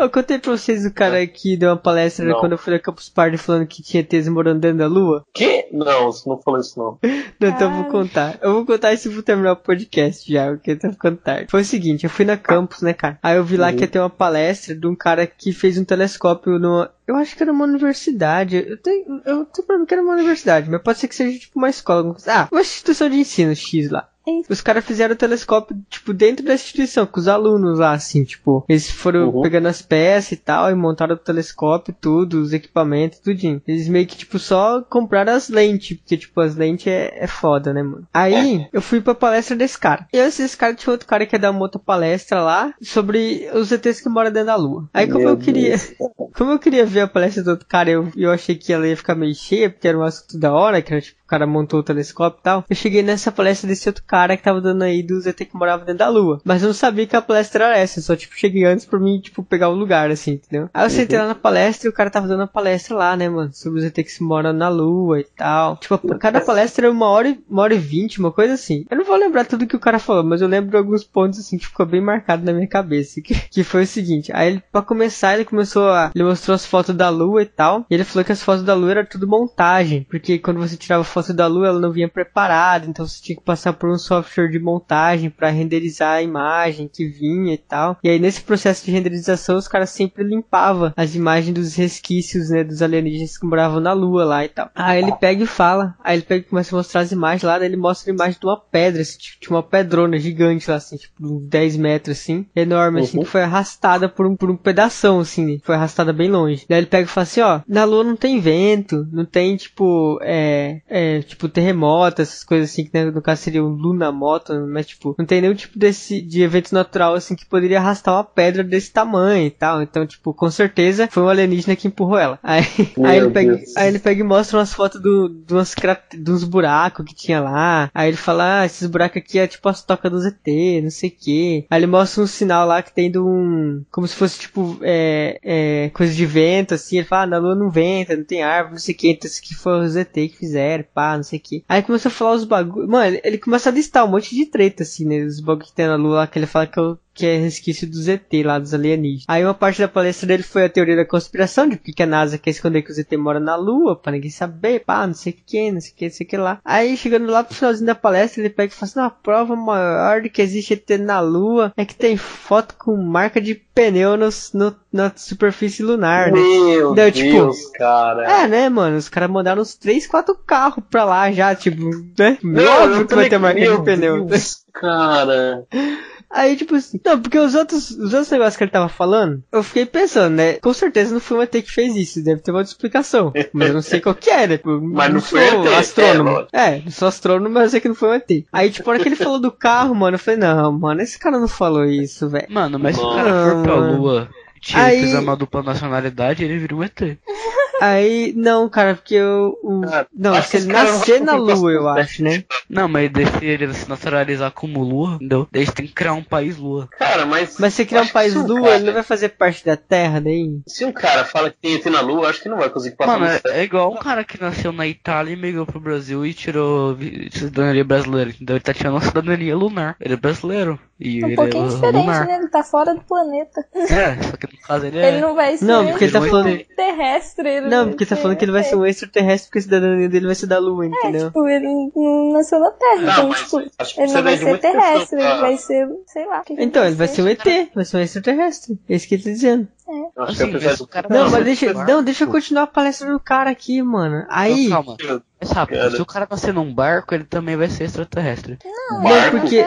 [0.04, 2.40] Eu contei pra vocês o cara que deu uma palestra Não.
[2.40, 5.24] quando eu fui na Campus Party falando que tinha ETs morando dentro da lua.
[5.34, 5.66] Que?
[5.72, 7.00] Não, você não falou isso não.
[7.40, 7.90] Não, então eu vou Ai.
[7.92, 8.40] contar.
[8.42, 11.48] Eu vou contar isso e vou terminar o podcast já, porque tá ficando tarde.
[11.50, 13.18] Foi o seguinte, eu fui na campus, né, cara?
[13.24, 13.76] Aí eu vi lá Uhum.
[13.76, 16.92] que ia ter uma palestra de um cara que fez um telescópio numa.
[17.08, 18.58] Eu acho que era uma universidade.
[18.68, 21.38] Eu tenho, eu tenho pra mim que era uma universidade, mas pode ser que seja
[21.40, 22.00] tipo uma escola.
[22.00, 22.32] alguma coisa.
[22.34, 24.08] Ah, uma instituição de ensino X lá.
[24.50, 28.64] Os caras fizeram o telescópio, tipo, dentro da instituição, com os alunos lá, assim, tipo,
[28.70, 29.42] eles foram Uhum.
[29.42, 33.62] pegando as peças e tal, e montaram o telescópio, tudo, os equipamentos, tudinho.
[33.68, 37.74] Eles meio que, tipo, só compraram as lentes, porque, tipo, as lentes é, é foda,
[37.74, 38.08] né, mano?
[38.14, 40.08] Aí, eu fui pra palestra desse cara.
[40.14, 43.50] E antes desse cara tinha outro cara que ia dar uma outra palestra lá, sobre
[43.54, 44.90] os ETs que moram dentro da lua.
[44.94, 45.94] Aí, como Meu eu queria, Deus.
[46.36, 48.98] como eu queria ver a palestra do outro cara, eu, eu achei que ela ia
[48.98, 51.80] ficar meio cheia, porque era um assunto da hora, que era tipo, o cara montou
[51.80, 52.66] o telescópio e tal.
[52.70, 55.84] Eu cheguei nessa palestra desse outro cara que tava dando aí dos ET que morava
[55.84, 56.40] dentro da lua.
[56.44, 59.00] Mas eu não sabia que a palestra era essa, eu só tipo, cheguei antes pra
[59.00, 60.70] mim, tipo, pegar o lugar, assim, entendeu?
[60.74, 63.28] Aí eu sentei lá na palestra e o cara tava dando a palestra lá, né,
[63.30, 65.78] mano, sobre os ET que se moram na lua e tal.
[65.78, 68.86] Tipo, cada palestra era uma hora, e- uma hora e vinte, uma coisa assim.
[68.90, 71.40] Eu não vou lembrar tudo que o cara falou, mas eu lembro de alguns pontos,
[71.40, 73.22] assim, que ficou bem marcado na minha cabeça.
[73.22, 76.66] Que, que foi o seguinte, aí ele, pra começar, ele começou a, ele mostrou as
[76.66, 79.28] fotos da lua e tal, e ele falou que as fotos da lua era tudo
[79.28, 83.36] montagem, porque quando você tirava foto da lua, ela não vinha preparada, então você tinha
[83.36, 87.98] que passar por um software de montagem pra renderizar a imagem que vinha e tal.
[88.04, 92.64] E aí nesse processo de renderização, os caras sempre limpavam as imagens dos resquícios, né,
[92.64, 94.70] dos alienígenas que moravam na lua lá e tal.
[94.76, 97.58] Aí ele pega e fala, aí ele pega e começa a mostrar as imagens lá,
[97.58, 100.78] daí ele mostra a imagem de uma pedra, assim, tipo, tinha uma pedrona gigante lá,
[100.78, 103.24] assim, tipo, uns 10 metros, assim, enorme, assim, Uhum.
[103.24, 106.66] que foi arrastada por um, por um pedação, assim, né, foi arrastada bem longe.
[106.68, 110.20] Daí ele pega e fala assim, ó, na lua não tem vento, não tem, tipo,
[110.22, 114.88] é, é, tipo, terremoto, essas coisas assim, que né, no caso seria um lunamoto, mas,
[114.88, 118.64] tipo, não tem nenhum tipo desse, de evento natural, assim, que poderia arrastar uma pedra
[118.64, 119.82] desse tamanho e tal.
[119.82, 122.40] Então, tipo, com certeza foi um alienígena que empurrou ela.
[122.44, 122.64] Aí,
[123.04, 125.74] aí, ele, pega, aí ele pega e mostra umas fotos do, de, umas
[126.14, 127.90] de uns buracos que tinha lá.
[127.94, 131.10] Aí ele fala, ah, esses buracos aqui é tipo as tocas do ZT, não sei
[131.10, 131.66] o que.
[131.70, 133.84] Aí ele mostra um sinal lá que tem de um.
[133.92, 136.98] Como se fosse tipo, é, é, coisa de vento, assim.
[136.98, 139.12] Ele fala, ah, na lua não venta, não tem árvore, não sei o que.
[139.12, 141.64] Então isso aqui foi os ZT que fizeram, pá, não sei o que.
[141.68, 142.90] Aí começa a falar os bagulhos.
[142.90, 145.24] Mano, ele, ele começa a listar um monte de treta, assim, né?
[145.24, 147.90] Os bagulhos que tem na lua lá, que ele fala que eu que é resquício
[147.90, 149.26] do ZT lá, dos alienígenas.
[149.28, 152.08] Aí uma parte da palestra dele foi a teoria da conspiração, de porque que a
[152.08, 155.34] NASA quer esconder que o ZT mora na Lua, pra ninguém saber, pá, não sei
[155.34, 156.60] o que, não sei o que, não sei o que lá.
[156.66, 160.22] Aí chegando lá pro finalzinho da palestra, ele pega e fala assim, a prova maior
[160.22, 164.52] de que existe ET na Lua é que tem foto com marca de pneu nos,
[164.54, 166.40] no, na superfície lunar, né?
[166.40, 168.44] Meu Deu, tipo, Deus, cara.
[168.44, 168.98] É, né, mano?
[168.98, 171.82] Os caras mandaram uns 3, 4 carros pra lá já, tipo,
[172.18, 172.38] né?
[172.44, 174.26] Não, Óbvio que vai ter marca de pneu.
[174.26, 175.66] Deus, Cara.
[176.34, 179.62] Aí, tipo assim, não, porque os outros, os outros negócios que ele tava falando, eu
[179.62, 180.54] fiquei pensando, né?
[180.54, 183.32] Com certeza não foi um ET que fez isso, deve ter uma explicação.
[183.54, 184.58] Mas eu não sei qual que era.
[184.58, 186.48] Tipo, Mas não sou foi ET, astrônomo.
[186.52, 188.46] é, É, não sou astrônomo, mas eu sei que não foi um ET.
[188.52, 191.20] Aí, tipo, a hora que ele falou do carro, mano, eu falei, não, mano, esse
[191.20, 192.48] cara não falou isso, velho.
[192.50, 193.16] Mano, mas se o Mano.
[193.24, 193.98] cara for pra Mano.
[194.02, 194.30] lua
[194.72, 197.00] e Aí- fizer uma dupla nacionalidade, ele vira um ET.
[197.82, 199.58] Aí, não, cara, porque eu.
[199.62, 202.44] o- Cara, não, acho se que ele nascer na lua, eu acho, né?
[202.70, 205.48] Não, mas daí se ele se naturalizar como lua, entendeu?
[205.52, 206.88] Daí tem que criar um país lua.
[206.98, 207.58] Cara, mas.
[207.60, 210.22] Mas se criar um país um lua, cara- ele não vai fazer parte da Terra
[210.22, 210.62] daí?
[210.68, 213.20] Se um cara fala que tem ET na Lua, acho que não vai conseguir passar
[213.20, 216.26] Mano, no é, é igual um cara que nasceu na Itália e migrou pro Brasil
[216.26, 216.96] e tirou
[217.32, 218.56] cidadania brasileira, entendeu?
[218.56, 219.98] Ele tá tirando a cidadania lunar.
[220.00, 220.80] Ele é brasileiro.
[221.00, 222.28] E Um ele pouquinho é diferente, lunar.
[222.28, 222.36] né?
[222.38, 223.66] Ele tá fora do planeta.
[223.76, 224.48] É, só que
[224.88, 225.08] ele é.
[225.10, 226.66] Ele não vai ser Não, porque ele tá falando.
[226.76, 227.50] terrestre.
[227.50, 230.26] Ele Não, porque tá falando que ele vai ser um extraterrestre porque a cidadania dele
[230.26, 231.28] vai ser da Lua, É, entendeu?
[231.28, 233.02] tipo, ele não nasceu na Terra.
[233.02, 233.60] Não, então, tipo,
[234.02, 236.40] ele não vai de ser terrestre, pessoa ele vai ser, sei lá.
[236.40, 237.28] o que que Então, ele vai ser um.
[237.28, 237.44] ET,
[237.76, 238.80] vai ser um extraterrestre.
[238.90, 239.68] É isso que ele tá dizendo.
[240.18, 243.20] Acho Assim, eu cara Não, Não, mas deixa, não, deixa eu continuar a palestra do
[243.20, 244.26] cara aqui, mano.
[244.30, 244.98] Aí, Não, calma.
[245.42, 248.58] Mas rápido, se o cara nascer num barco, ele também vai ser extraterrestre.
[248.92, 249.40] não, Barco.
[249.40, 249.58] porque,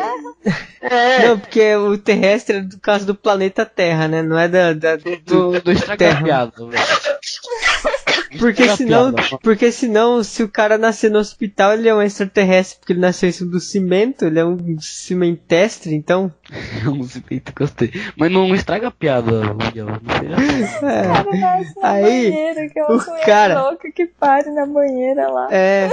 [0.81, 4.23] É, não, porque o terrestre é do caso do planeta Terra, né?
[4.23, 5.17] Não é da, da- do,
[5.61, 5.75] Do
[6.69, 6.83] velho.
[8.39, 12.93] Porque senão, porque senão, se o cara nascer no hospital, ele é um extraterrestre, porque
[12.93, 16.33] ele nasceu em cima do cimento, ele é um cimentestre, então.
[16.87, 17.91] Um cimento, gostei.
[18.17, 19.87] Mas não estraga a piada, Miguel.
[19.87, 19.97] Não.
[20.87, 21.03] É.
[21.03, 25.49] cara na Aí, banheira, que é o uma cara- louca que pare na banheira lá.
[25.51, 25.89] É,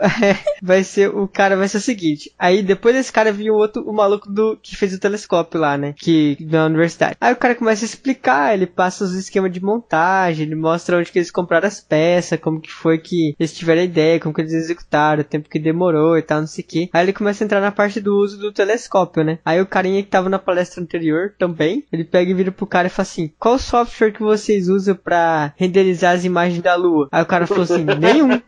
[0.00, 3.56] é, vai ser, o cara vai ser o seguinte, aí depois desse cara vinha o
[3.56, 7.16] outro, o maluco do, que fez o telescópio lá, né, que, na universidade.
[7.20, 11.10] Aí o cara começa a explicar, ele passa os esquemas de montagem, ele mostra onde
[11.10, 14.40] que eles compraram as peças, como que foi que eles tiveram a ideia, como que
[14.40, 16.90] eles executaram, o tempo que demorou e tal, não sei o que.
[16.92, 19.38] Aí ele começa a entrar na parte do uso do telescópio, né.
[19.44, 22.86] Aí o carinha que tava na palestra anterior também, ele pega e vira pro cara
[22.86, 27.08] e fala assim, qual software que vocês usam pra renderizar as imagens da lua?
[27.12, 28.40] Aí o cara falou assim, nenhum.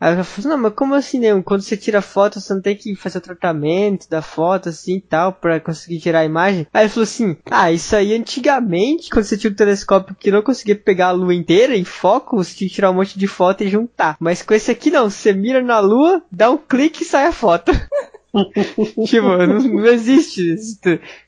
[0.00, 1.42] Aí eu falei assim, não, mas como assim nenhum?
[1.42, 5.00] Quando você tira foto, você não tem que fazer o tratamento da foto assim e
[5.00, 6.66] tal, pra conseguir tirar a imagem?
[6.72, 10.42] Aí ele falou assim, ah, isso aí antigamente, quando você tinha o telescópio que não
[10.42, 13.64] conseguia pegar a lua inteira em foco, você tinha que tirar um monte de foto
[13.64, 14.16] e juntar.
[14.20, 17.32] Mas com esse aqui não, você mira na lua, dá um clique e sai a
[17.32, 17.72] foto.
[19.06, 20.56] tipo, não, não existe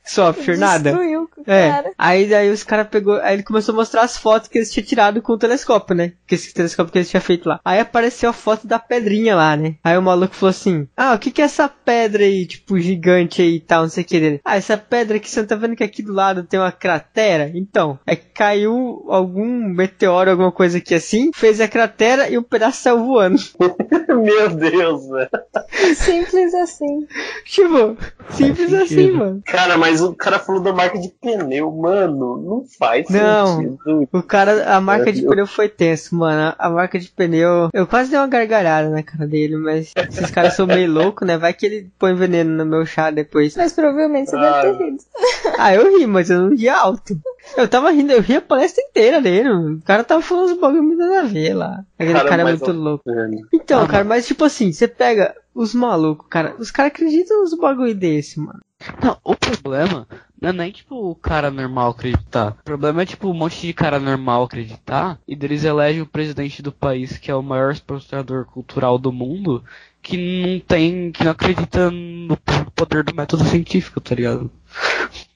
[0.03, 0.91] software, nada.
[0.91, 1.91] Destruiu É, cara.
[1.97, 4.85] aí daí os caras pegou, aí ele começou a mostrar as fotos que eles tinham
[4.85, 6.13] tirado com o telescópio, né?
[6.27, 7.59] Que esse telescópio que eles tinham feito lá.
[7.65, 9.75] Aí apareceu a foto da pedrinha lá, né?
[9.83, 13.41] Aí o maluco falou assim: "Ah, o que que é essa pedra aí, tipo gigante
[13.41, 15.55] aí e tal, não sei o que dele?" "Ah, essa pedra aqui, você não tá
[15.55, 20.51] vendo que aqui do lado tem uma cratera?" Então, é que caiu algum meteoro, alguma
[20.51, 23.39] coisa aqui assim, fez a cratera e um pedaço saiu voando.
[24.09, 25.29] Meu Deus, velho.
[25.95, 26.90] Simples assim.
[27.45, 27.97] Tipo,
[28.31, 29.41] simples assim, mano.
[29.45, 32.37] Cara, mas o cara falou da marca de pneu, mano.
[32.41, 33.57] Não faz Não.
[33.57, 34.07] sentido.
[34.11, 36.53] O cara, a marca de Eu- pneu foi tenso, mano.
[36.57, 37.69] A marca de pneu.
[37.73, 41.37] Eu quase dei uma gargalhada na cara dele, mas esses caras são meio loucos, né?
[41.37, 43.55] Vai que ele põe veneno no meu chá depois.
[43.55, 44.61] Mas provavelmente você Ah.
[44.61, 44.97] deve ter rido.
[45.57, 47.17] Ah, eu ri, mas eu não ri alto.
[47.57, 49.49] Eu tava rindo, eu ri a palestra inteira dele.
[49.49, 51.83] O cara tava falando uns bagulho muito nada a ver lá.
[51.97, 53.03] Aquele Cara, cara, é muito eu- louco.
[53.53, 56.55] Então, Ah, cara, mas tipo assim, você pega os malucos, cara.
[56.57, 58.59] Os caras acreditam nos bagulho desse, mano.
[59.03, 60.07] Não, o problema
[60.41, 62.57] não é nem tipo o cara normal acreditar.
[62.61, 66.63] O problema é tipo um monte de cara normal acreditar e deles elegem o presidente
[66.63, 69.63] do país que é o maior exportador cultural do mundo
[70.01, 72.35] que não tem, que não acredita no
[72.75, 74.49] poder do método científico, tá ligado?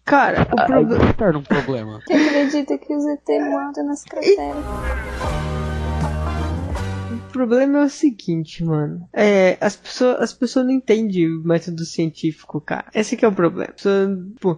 [0.04, 1.08] Cara, o problema.
[1.08, 2.01] se torna um problema.
[2.06, 5.55] Que acredita que os ET andam nas crateras.
[7.36, 9.10] O problema é o seguinte, mano.
[9.12, 12.86] É, as pessoas, as pessoas não entendem o método científico, cara.
[12.95, 13.74] Esse que é o problema.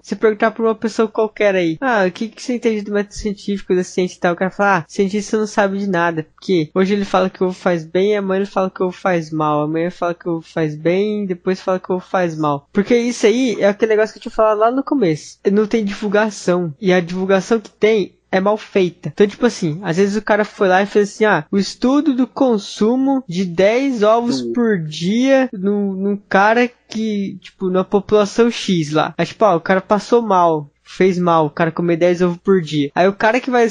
[0.04, 3.16] Se perguntar pra uma pessoa qualquer aí, ah, o que, que você entende do método
[3.16, 4.34] científico, da ciência e tal?
[4.34, 6.28] O cara fala, ah, cientista não sabe de nada.
[6.36, 8.96] Porque hoje ele fala que o ovo faz bem, amanhã ele fala que o ovo
[8.96, 9.64] faz mal.
[9.64, 12.70] Amanhã ele fala que o ovo faz bem, depois fala que o ovo faz mal.
[12.72, 15.40] Porque isso aí é aquele negócio que eu tinha falado lá no começo.
[15.52, 16.76] Não tem divulgação.
[16.80, 19.10] E a divulgação que tem é mal feita.
[19.10, 22.14] Então, tipo assim, às vezes o cara foi lá e fez assim, ah, o estudo
[22.14, 24.54] do consumo de 10 ovos Hum.
[24.54, 29.14] por dia num, num cara que, tipo, na população X lá.
[29.18, 30.70] Aí, tipo, ah, o cara passou mal.
[30.90, 32.90] Fez mal, o cara comer 10 ovos por dia.
[32.96, 33.68] Aí o cara que vai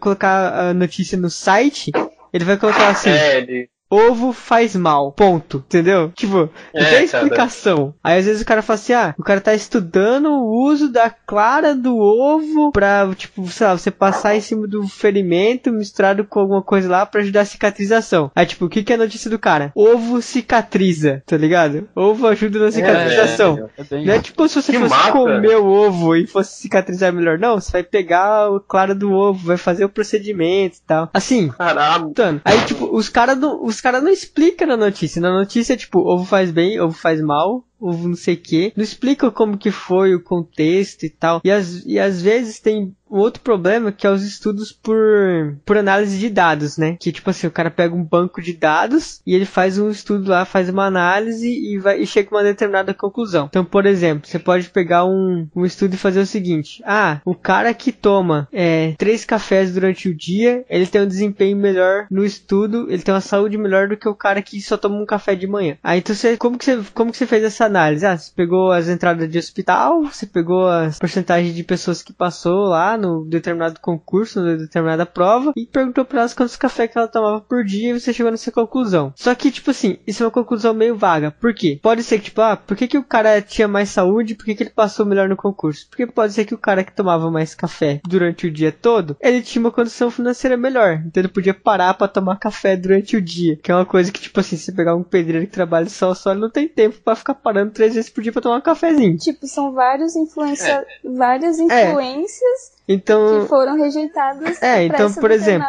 [0.00, 1.90] colocar a notícia no site,
[2.32, 3.68] ele vai colocar assim, É, ele.
[3.94, 5.12] Ovo faz mal.
[5.12, 5.58] Ponto.
[5.66, 6.10] Entendeu?
[6.14, 7.94] Tipo, não É, tem explicação.
[8.02, 11.10] Aí às vezes o cara fala assim, ah, o cara tá estudando o uso da
[11.10, 16.40] clara do ovo pra, tipo, sei lá, você passar em cima do ferimento misturado com
[16.40, 18.30] alguma coisa lá pra ajudar a cicatrização.
[18.34, 19.72] Aí, tipo, o que que é a notícia do cara?
[19.74, 21.88] Ovo cicatriza, tá ligado?
[21.94, 23.68] Ovo ajuda na cicatrização.
[23.76, 25.12] É bem Não é tipo se você Que fosse mata.
[25.12, 27.60] comer o ovo e fosse cicatrizar melhor, não.
[27.60, 31.08] Você vai pegar o claro do ovo, vai fazer o procedimento e tal.
[31.12, 32.12] Assim, Caralho.
[32.44, 35.20] Aí, tipo, os caras não, os cara não explicam na notícia.
[35.20, 38.72] Na notícia, tipo, ovo faz bem, ovo faz mal, ovo não sei o que.
[38.76, 41.40] Não explicam como que foi o contexto e tal.
[41.44, 46.18] E, às e às vezes tem outro problema que é os estudos por, por análise
[46.18, 46.96] de dados, né?
[46.98, 50.30] Que, tipo assim, o cara pega um banco de dados e ele faz um estudo
[50.30, 53.46] lá, faz uma análise e, vai, e chega a uma determinada conclusão.
[53.48, 56.82] Então, por exemplo, você pode pegar um, um estudo e fazer o seguinte.
[56.84, 61.56] Ah, o cara que toma é, três cafés durante o dia, ele tem um desempenho
[61.56, 64.96] melhor no estudo, ele tem uma saúde melhor do que o cara que só toma
[64.96, 65.76] um café de manhã.
[65.82, 68.06] Aí, então, você, como, que você, como que você fez essa análise?
[68.06, 72.64] Ah, você pegou as entradas de hospital, você pegou as porcentagens de pessoas que passou
[72.64, 77.08] lá no determinado concurso, na determinada prova, e perguntou pra elas quantos cafés que ela
[77.08, 79.12] tomava por dia e você chegou nessa conclusão.
[79.16, 81.30] Só que, tipo assim, isso é uma conclusão meio vaga.
[81.30, 81.78] Por quê?
[81.82, 84.34] Pode ser que, tipo, ah, por que, que o cara tinha mais saúde?
[84.34, 85.86] Por que, que ele passou melhor no concurso?
[85.88, 89.42] Porque pode ser que o cara que tomava mais café durante o dia todo, ele
[89.42, 91.02] tinha uma condição financeira melhor.
[91.06, 93.58] Então ele podia parar pra tomar café durante o dia.
[93.62, 96.32] Que é uma coisa que, tipo assim, se pegar um pedreiro que trabalha só só,
[96.32, 99.16] ele não tem tempo pra ficar parando três vezes por dia pra tomar um cafezinho.
[99.16, 100.84] Tipo, são vários influencia...
[101.04, 101.08] É.
[101.08, 103.40] várias influências Então.
[103.42, 104.62] Que foram rejeitadas.
[104.62, 105.66] É, então, por exemplo.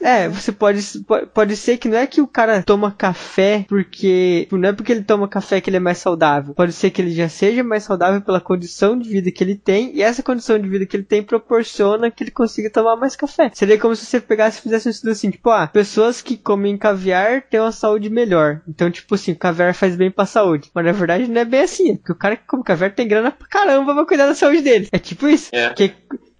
[0.00, 4.48] É, você pode, pode- pode ser que não é que o cara toma café porque.
[4.50, 6.54] Não é porque ele toma café que ele é mais saudável.
[6.54, 9.94] Pode ser que ele já seja mais saudável pela condição de vida que ele tem.
[9.94, 13.50] E essa condição de vida que ele tem proporciona que ele consiga tomar mais café.
[13.54, 16.76] Seria como se você pegasse e fizesse um estudo assim, tipo, ah, pessoas que comem
[16.76, 18.60] caviar têm uma saúde melhor.
[18.68, 20.70] Então, tipo assim, o caviar faz bem pra saúde.
[20.74, 21.96] Mas na verdade não é bem assim.
[21.96, 24.88] Porque o cara que come caviar tem grana pra caramba pra cuidar da saúde dele.
[24.90, 25.50] É tipo isso.
[25.52, 25.68] É.
[25.68, 25.92] Porque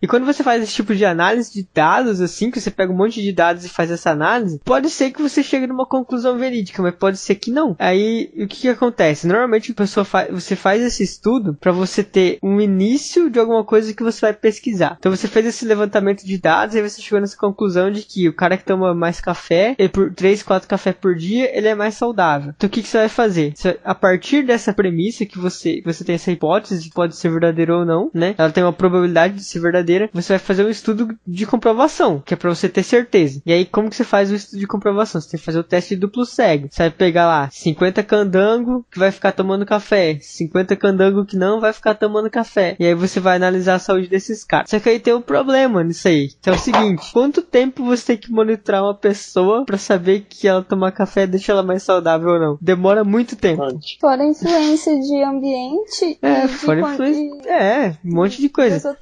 [0.06, 2.96] e quando você faz esse tipo de análise de dados, assim, que você pega um
[2.96, 6.80] monte de dados e faz essa análise, pode ser que você chegue numa conclusão verídica,
[6.80, 7.74] mas pode ser que não.
[7.76, 9.26] Aí, o que, que acontece?
[9.26, 13.64] Normalmente a pessoa fa você faz esse estudo para você ter um início de alguma
[13.64, 14.96] coisa que você vai pesquisar.
[15.00, 18.32] Então você fez esse levantamento de dados e você chegou nessa conclusão de que o
[18.32, 21.94] cara que toma mais café, ele por 3, 4 café por dia, ele é mais
[21.96, 22.52] saudável.
[22.56, 23.52] Então o que, que você vai fazer?
[23.56, 27.84] Você- a partir dessa premissa que você, você tem essa hipótese, pode ser verdadeira ou
[27.84, 28.36] não, né?
[28.38, 29.95] Ela tem uma probabilidade de ser verdadeira.
[30.12, 33.40] Você vai fazer um estudo de comprovação, que é pra você ter certeza.
[33.44, 35.20] E aí, como que você faz o estudo de comprovação?
[35.20, 36.68] Você tem que fazer o teste de duplo cego.
[36.70, 41.60] Você vai pegar lá 50 candango que vai ficar tomando café, 50 candango que não
[41.60, 42.76] vai ficar tomando café.
[42.78, 44.70] E aí você vai analisar a saúde desses caras.
[44.70, 48.06] Só que aí tem um problema nisso aí, que é o seguinte: quanto tempo você
[48.06, 52.30] tem que monitorar uma pessoa pra saber que ela tomar café deixa ela mais saudável
[52.30, 52.58] ou não?
[52.60, 53.62] Demora muito tempo.
[54.00, 57.50] Fora a influência de ambiente É, e de fora influência.
[57.50, 58.96] É, um monte de coisa.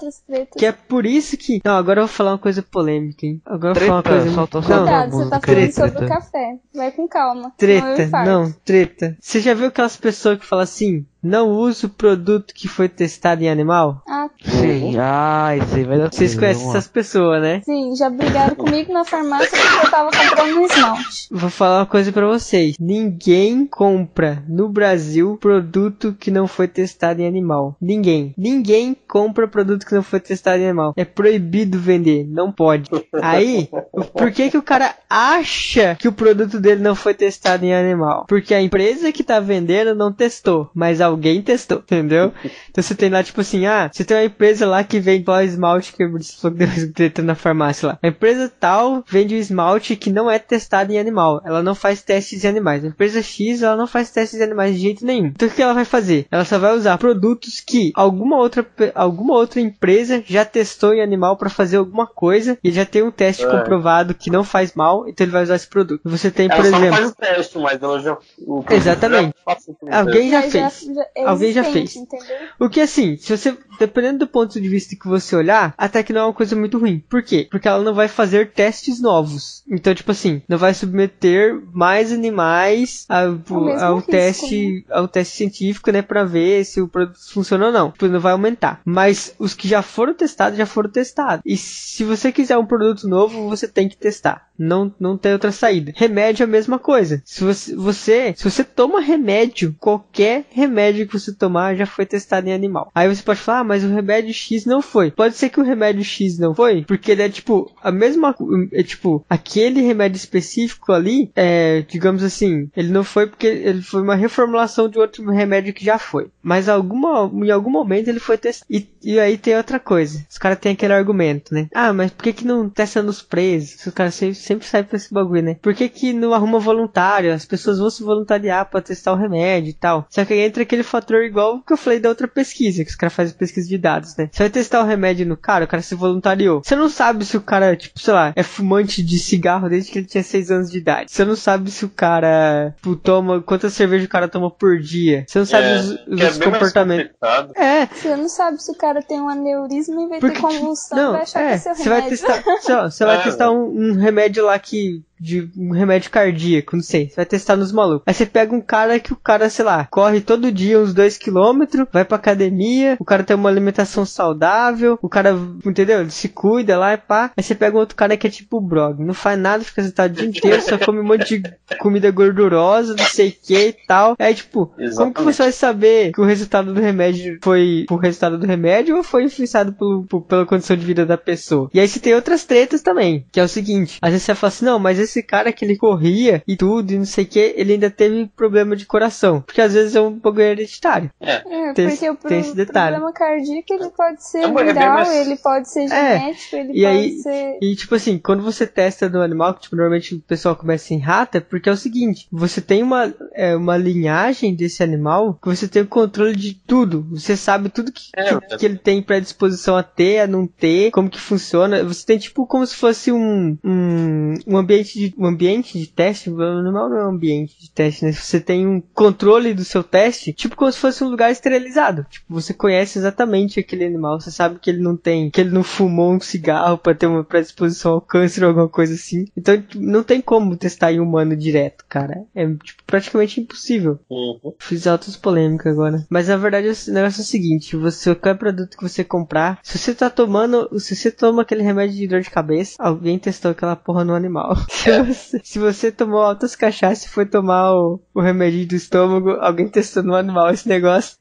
[0.57, 1.60] Que é por isso que.
[1.64, 3.40] Não, agora eu vou falar uma coisa polêmica, hein?
[3.44, 4.34] Agora eu vou falar uma Treta, coisa.
[4.34, 4.66] solta, não.
[4.66, 5.72] Cuidado, você tá Treta.
[5.72, 6.04] falando sobre Treta.
[6.04, 6.58] o café.
[6.74, 7.52] Vai com calma.
[7.56, 8.30] treta, infarto.
[8.30, 9.16] não, treta.
[9.20, 11.06] Você já viu aquelas pessoas que falam assim?
[11.22, 14.02] Não use o produto que foi testado em animal?
[14.06, 14.28] Ah,
[14.64, 17.61] Sim, ah, isso aí vai dar Vocês conhecem essas pessoas, né?
[17.64, 21.29] sim, já brigaram comigo na farmácia porque eu tava comprando um esmalte.
[21.31, 22.77] Vou falar uma coisa pra vocês.
[22.79, 27.77] Ninguém compra no Brasil produto que não foi testado em animal.
[27.81, 28.35] Ninguém.
[28.37, 30.94] Ninguém compra produto que não foi testado em animal.
[30.96, 32.27] É proibido vender.
[32.29, 32.90] Não pode.
[33.22, 33.68] Aí,
[34.12, 38.24] por que que o cara acha que o produto dele não foi testado em animal?
[38.29, 42.33] Porque a empresa que tá vendendo não testou, mas alguém testou, entendeu?
[42.70, 45.42] Então você tem lá, tipo assim, ah, você tem uma empresa lá que vende lá
[45.44, 47.98] esmalte que você falou que deu na farmácia lá.
[48.02, 51.40] A empresa tal vende um esmalte que não é testado em animal.
[51.44, 52.84] Ela não faz testes em animais.
[52.84, 55.26] A empresa X, ela não faz testes em animais de jeito nenhum.
[55.26, 56.26] Então o que ela vai fazer?
[56.30, 61.36] Ela só vai usar produtos que alguma outra, alguma outra empresa já testou em animal
[61.36, 63.50] para fazer alguma coisa e já tem um teste É.
[63.50, 66.00] comprovado que não faz mal, então ele vai usar esse produto.
[66.04, 68.16] Você tem, Ela por exemplo, faz o teste, mas ela já.
[68.46, 69.34] o Exatamente.
[69.46, 70.86] já pelo Alguém já fez.
[71.16, 71.96] é Alguém já fez.
[71.96, 72.26] Entendeu?
[72.60, 76.12] O que assim, se você, dependendo do ponto de vista que você olhar, até que
[76.12, 76.99] não é uma coisa muito ruim.
[77.09, 77.47] Por quê?
[77.49, 79.62] Porque ela não vai fazer testes novos.
[79.70, 85.92] Então, tipo assim, não vai submeter mais animais ao, mesmo ao teste, ao teste científico,
[85.92, 87.92] né, pra ver se o produto funciona ou não.
[87.92, 88.81] Tipo, não vai aumentar.
[88.85, 91.42] Mas os que já foram testados, já foram testados.
[91.47, 94.49] E se você quiser um produto novo, você tem que testar.
[94.59, 95.92] Não, não tem outra saída.
[95.94, 97.23] Remédio é a mesma coisa.
[97.25, 102.49] Se você, você, se você toma remédio, qualquer remédio que você tomar já foi testado
[102.49, 102.90] em animal.
[102.94, 105.10] Aí você pode falar, ah, mas o remédio X não foi.
[105.10, 108.34] Pode ser que o remédio X não foi, porque ele é tipo a mesma,
[108.72, 114.02] é tipo aquele remédio específico ali, é, digamos assim, ele não foi porque ele foi
[114.02, 116.28] uma reformulação de outro remédio que já foi.
[116.42, 118.66] Mas alguma, em algum momento ele foi testado.
[118.70, 120.24] E, e aí tem outra coisa.
[120.30, 121.68] Os caras têm aquele argumento, né?
[121.74, 123.87] Ah, mas por que que não testa nos presos?
[123.87, 125.56] Os caras sempre, sempre saem pra esse bagulho, né?
[125.60, 127.32] Por que que não arruma voluntário?
[127.32, 130.06] As pessoas vão se voluntariar pra testar o remédio e tal.
[130.10, 132.96] Só que aí entra aquele fator igual que eu falei da outra pesquisa, que os
[132.96, 134.29] caras fazem pesquisa de dados, né?
[134.33, 136.62] Você vai testar o remédio no cara, o cara se voluntariou.
[136.64, 139.98] Você não sabe se o cara, tipo, sei lá, é fumante de cigarro desde que
[139.98, 141.11] ele tinha 6 anos de idade.
[141.12, 145.24] Você não sabe se o cara, tipo, toma, quantas cervejas o cara toma por dia.
[145.27, 147.12] Você não sabe É, os, que os é comportamentos.
[147.57, 150.48] É, Você não sabe se o cara tem um aneurisma e vai porque, ter tipo,
[150.61, 152.18] convulsão não, vai achar que é, é seu você vai remédio.
[152.27, 156.11] testar, sei lá, você vai É, testar um, um remédio lá que de um remédio
[156.11, 158.03] cardíaco, não sei, você vai testar nos malucos.
[158.07, 161.18] Aí você pega um cara que o cara, sei lá, corre todo dia uns 2
[161.18, 166.00] km, vai pra academia, o cara tem uma alimentação saudável, o cara, entendeu?
[166.00, 167.31] Ele se cuida lá e pá.
[167.37, 169.83] Aí você pega um outro cara que é tipo o Brog, não faz nada, fica
[169.83, 173.68] sentado o dia inteiro, só come um monte de comida gordurosa, não sei o que
[173.68, 174.16] e tal.
[174.18, 175.22] Aí tipo, como que Exatamente.
[175.24, 179.24] você vai saber que o resultado do remédio foi o resultado do remédio ou foi
[179.24, 181.70] influenciado pelo, por- pela condição de vida da pessoa?
[181.72, 184.48] E aí você tem outras tretas também, que é o seguinte, às vezes você fala
[184.48, 187.54] assim, não, mas esse cara que ele corria e tudo e não sei o que,
[187.56, 189.40] ele ainda teve problema de coração.
[189.40, 191.10] Porque às vezes é um bagulho hereditário.
[191.20, 192.92] É, Tem porque esse- o pro- tem esse detalhe.
[192.96, 196.68] problema cardíaco ele pode ser É, mas é viral, ele pode ser É, genético, ele
[196.72, 197.58] e pode aí- ser.
[197.62, 200.98] E tipo assim, quando você testa no animal, que tipo, normalmente o pessoal começa em
[200.98, 205.48] rata, é porque é o seguinte, você tem uma, é, uma linhagem desse animal que
[205.48, 207.06] você tem o controle de tudo.
[207.10, 210.90] Você sabe tudo que, É, que, que ele tem predisposição a ter, a não ter,
[210.90, 211.82] como que funciona.
[211.84, 216.30] Você tem tipo como se fosse um, um, um ambiente de um ambiente de teste.
[216.30, 218.12] O animal não é um ambiente de teste, né?
[218.12, 222.07] Você tem um controle do seu teste, tipo como se fosse um lugar esterilizado.
[222.09, 225.62] Tipo, você conhece exatamente aquele animal, você sabe que ele não tem, que ele não
[225.62, 229.26] fumou um cigarro pra ter uma predisposição ao câncer ou alguma coisa assim.
[229.37, 232.24] Então, tipo, não tem como testar em humano direto, cara.
[232.35, 233.98] É tipo, praticamente impossível.
[234.11, 234.52] Uhum.
[234.59, 236.07] Fiz altas polêmicas agora.
[236.09, 239.78] Mas na verdade o negócio é o seguinte: você, qualquer produto que você comprar, se
[239.78, 243.76] você tá tomando, se você toma aquele remédio de dor de cabeça, alguém testou aquela
[243.76, 244.57] porra no animal.
[244.85, 249.30] Se você, se você tomou altas cachaças e foi tomar o, o remédio do estômago,
[249.41, 251.16] alguém testou no animal esse negócio.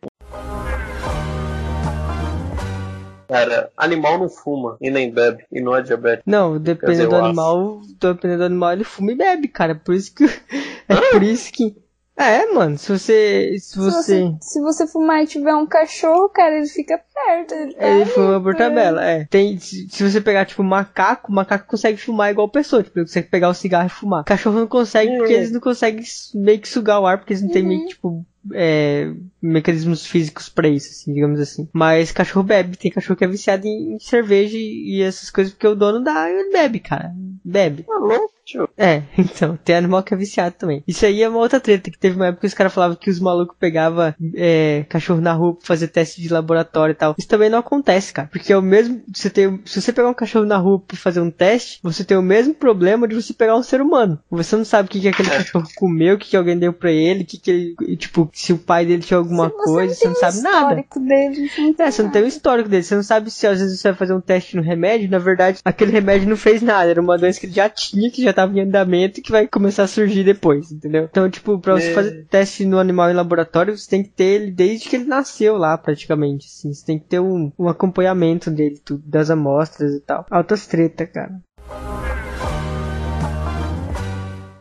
[3.25, 6.29] Cara, animal não fuma e nem bebe e não é diabético.
[6.29, 9.73] Não, dependendo do animal, dependendo do animal, ele fuma e bebe, cara.
[9.75, 10.25] Por isso que.
[10.85, 11.77] É por isso que.
[12.15, 13.55] É, mano, se você.
[13.59, 14.21] Se Se você.
[14.21, 17.53] você, se você fumar e tiver um cachorro, cara, ele fica perto.
[17.53, 19.25] Ele, tá Ele fuma por tabela, é.
[19.25, 22.83] Tem, se, se você pegar, tipo, macaco, macaco consegue fumar igual pessoa.
[22.83, 24.23] Tipo, ele consegue pegar o cigarro e fumar.
[24.23, 25.37] Cachorro não consegue porque Hum.
[25.37, 26.03] eles não conseguem
[26.35, 29.11] meio que sugar o ar, porque eles não têm meio que, tipo, é,
[29.41, 31.67] mecanismos físicos pra isso, assim, digamos assim.
[31.73, 32.77] Mas cachorro bebe.
[32.77, 36.33] Tem cachorro que é viciado em, cerveja e, essas coisas porque o dono dá e
[36.33, 37.11] ele bebe, cara.
[37.43, 37.83] Bebe.
[37.83, 38.69] Tá louco, tio.
[38.77, 40.83] É, então, tem animal que é viciado também.
[40.87, 43.09] Isso aí é uma outra treta, que teve uma época que os caras falavam que
[43.09, 47.15] os malucos pegavam é, cachorro na rua pra fazer teste de laboratório e tal.
[47.17, 48.29] Isso também não acontece, cara.
[48.31, 49.01] Porque é o mesmo.
[49.13, 52.17] Você tem, se você pegar um cachorro na rua pra fazer um teste, você tem
[52.17, 54.19] o mesmo problema de você pegar um ser humano.
[54.29, 56.91] Você não sabe o que, que aquele cachorro comeu, o que, que alguém deu pra
[56.91, 57.97] ele, o que, que ele.
[57.97, 60.57] Tipo, se o pai dele tinha alguma você coisa, você não tem sabe o nada.
[60.59, 63.47] histórico Dele, você não É, você não tem o histórico dele, você não sabe se
[63.47, 66.61] às vezes você vai fazer um teste no remédio, na verdade, aquele remédio não fez
[66.61, 69.47] nada, era uma doença que ele já tinha, que já tava em andamento que vai
[69.47, 71.03] começar a surgir depois, entendeu?
[71.09, 71.93] Então, tipo, pra você É.
[71.93, 75.57] fazer teste no animal em laboratório, você tem que ter ele desde que ele nasceu
[75.57, 79.99] lá, praticamente, assim, você tem que ter um, um acompanhamento dele, tudo, das amostras e
[80.01, 80.25] tal.
[80.29, 81.39] Altas treta, cara.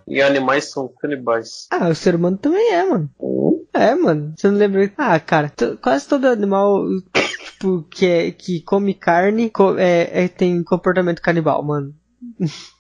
[0.06, 1.66] E animais são canibais.
[1.70, 3.08] Ah, o ser humano também é, mano.
[3.72, 4.34] É, mano.
[4.36, 4.92] Você não lembra?
[4.98, 5.50] Ah, cara,
[5.80, 6.84] quase todo animal,
[7.44, 11.94] tipo, que, é, que come carne, co- é, é- tem comportamento canibal, mano.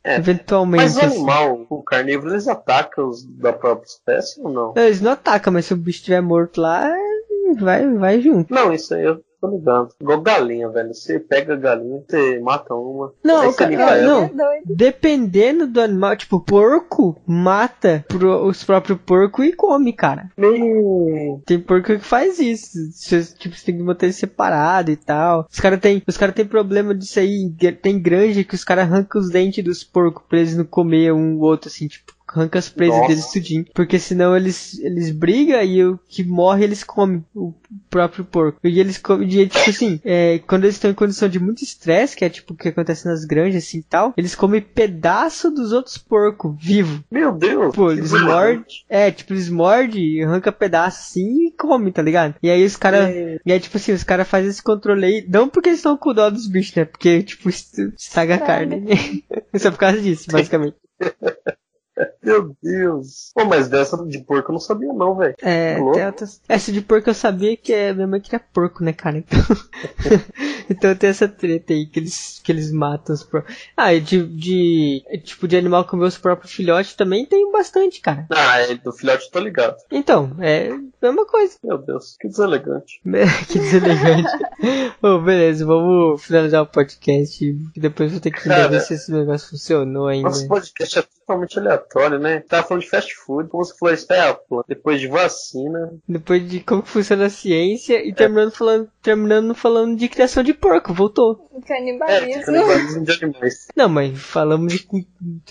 [0.04, 0.16] É.
[0.16, 0.82] Eventualmente.
[0.82, 1.16] Mas o assim.
[1.16, 4.74] animal, o carnívoro, eles atacam os da própria espécie ou não?
[4.76, 6.92] Eles não atacam, mas se o bicho estiver morto lá,
[7.58, 8.52] vai, vai junto.
[8.52, 9.88] Não, isso aí eu tô ligado.
[10.00, 10.94] Igual galinha, velho.
[10.94, 13.12] Você pega a galinha, você mata uma.
[13.22, 14.22] Não, aí o você ca- limpa não.
[14.52, 14.62] É.
[14.64, 20.30] Dependendo do animal, tipo, porco mata pro- os próprios porcos e come, cara.
[20.36, 21.42] Meu.
[21.44, 22.78] Tem porco que faz isso.
[22.92, 25.46] Você, tipo, você tem que manter ele separado e tal.
[25.50, 27.50] Os caras tem, os cara tem problema disso aí.
[27.82, 31.38] Tem granja que os caras arrancam os dentes dos porcos pra eles não comer um
[31.40, 32.12] outro, assim, tipo.
[32.34, 33.08] Arranca as presas Nossa.
[33.08, 33.66] deles tudinho.
[33.74, 37.52] Porque senão eles, eles brigam e o que morre eles comem o
[37.90, 38.58] próprio porco.
[38.64, 42.16] E eles comem, e, tipo assim, é, quando eles estão em condição de muito estresse,
[42.16, 45.72] que é tipo o que acontece nas granjas assim e tal, eles comem pedaço dos
[45.72, 47.04] outros porcos, vivo.
[47.10, 47.74] Meu Deus.
[47.74, 48.64] Pô, eles mordem.
[48.88, 52.34] É, tipo, eles mordem, arranca pedaço assim e come, tá ligado?
[52.42, 53.08] E aí os caras.
[53.08, 53.38] É.
[53.44, 55.26] E aí, tipo assim, os caras fazem esse controle aí.
[55.28, 56.84] Não porque eles estão com dó dos bichos, né?
[56.84, 59.24] Porque, tipo, estraga a carne.
[59.56, 60.76] Só por causa disso, basicamente.
[62.22, 63.32] Meu Deus.
[63.34, 65.34] Pô, mas dessa de porco eu não sabia não, velho.
[65.42, 66.40] É, tem outras...
[66.48, 67.92] Essa de porco eu sabia que é...
[67.92, 69.18] minha mãe queria porco, né, cara?
[69.18, 69.38] Então.
[70.70, 73.54] então tem essa treta aí que eles, que eles matam os porcos.
[73.76, 75.02] Ah, e de, de.
[75.24, 78.26] Tipo, de animal comer os próprios filhotes também tem bastante, cara.
[78.30, 79.76] Ah, é, do filhote eu tô ligado.
[79.90, 81.56] Então, é a mesma coisa.
[81.62, 83.00] Meu Deus, que deselegante.
[83.48, 84.30] que deselegante.
[85.00, 87.38] Bom, beleza, vamos finalizar o podcast.
[87.74, 88.68] que Depois eu vou ter que Cara.
[88.68, 90.28] ver se esse negócio funcionou ainda.
[90.28, 92.40] Nosso podcast é totalmente aleatório, né?
[92.40, 93.92] Tava falando de fast food, como se planta.
[94.68, 95.92] Depois de vacina.
[96.08, 100.54] Depois de como que funciona a ciência e terminando falando, terminando falando de criação de
[100.54, 101.48] porco, voltou.
[101.54, 102.42] É, Canibalismo.
[102.44, 103.68] canibalismo de animais.
[103.76, 104.86] Não, mas falamos de.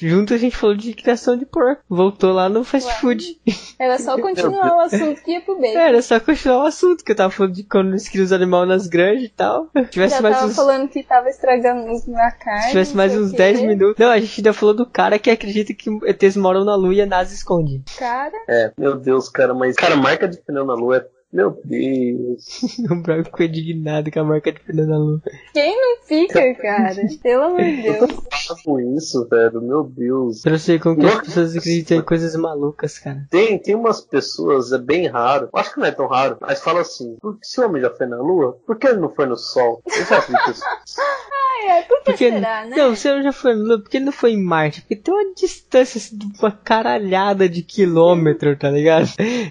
[0.02, 1.84] Junto a gente falou de criação de porco.
[1.90, 2.96] Voltou lá no fast Ué.
[2.96, 3.40] food.
[3.80, 5.78] Era só continuar o assunto que ia pro bacon.
[5.78, 8.68] Era só continuar o assunto, que eu tava falando de quando eles criam os animais
[8.68, 9.70] nas granjas e tal.
[9.76, 10.56] Se tivesse Já mais tava uns.
[10.56, 12.62] falando que tava estragando a carne.
[12.64, 13.38] Se tivesse mais uns quê.
[13.38, 13.96] 10 minutos.
[13.98, 17.02] Não, a gente ainda falou do cara que acredita que ETs moram na lua e
[17.02, 17.84] a NASA esconde.
[17.98, 19.76] Cara, É, meu Deus, cara, mas.
[19.76, 21.08] Cara, marca de pneu na lua é.
[21.32, 22.62] Meu Deus.
[22.92, 25.22] o Braga ficou indignado com a marca de na lua.
[25.54, 26.96] quem não fica, cara?
[27.24, 28.12] Pelo amor de Deus.
[28.64, 29.62] com isso, velho.
[29.62, 30.46] Meu Deus.
[30.46, 33.26] Eu não sei como que as pessoas acreditam em coisas malucas, cara.
[33.30, 35.50] Tem, tem umas pessoas, é bem raro.
[35.54, 37.90] Acho que não é tão raro, mas fala assim: "Por que se o homem já
[37.90, 39.82] foi na lua, por que ele não foi no sol?
[39.86, 40.64] Eu já vi isso.
[41.62, 42.76] Ai, ai, por que Porque, será, né?
[42.76, 44.82] Não, você já foi no Lua, porque ele não foi em Marte?
[44.82, 49.08] Porque tem uma distância assim, de uma caralhada de quilômetro, tá ligado?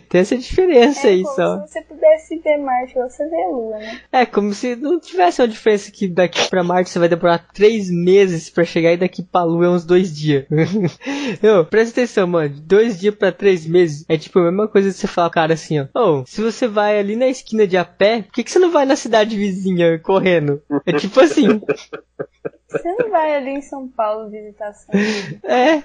[0.08, 1.64] Tem essa diferença é aí como só.
[1.70, 4.00] Se você pudesse ver Marte, você vê a Lua, né?
[4.10, 7.88] É, como se não tivesse uma diferença que daqui pra Marte você vai demorar três
[7.88, 10.46] meses pra chegar e daqui pra Lua é uns dois dias.
[11.40, 12.52] Não, presta atenção, mano.
[12.60, 15.78] Dois dias pra três meses é tipo a mesma coisa de você falar, cara, assim,
[15.78, 15.86] ó.
[15.94, 18.72] Ô, se você vai ali na esquina de a pé, por que, que você não
[18.72, 20.60] vai na cidade vizinha correndo?
[20.84, 21.60] É tipo assim.
[22.70, 24.94] Você não vai ali em São Paulo visitar São
[25.42, 25.82] É.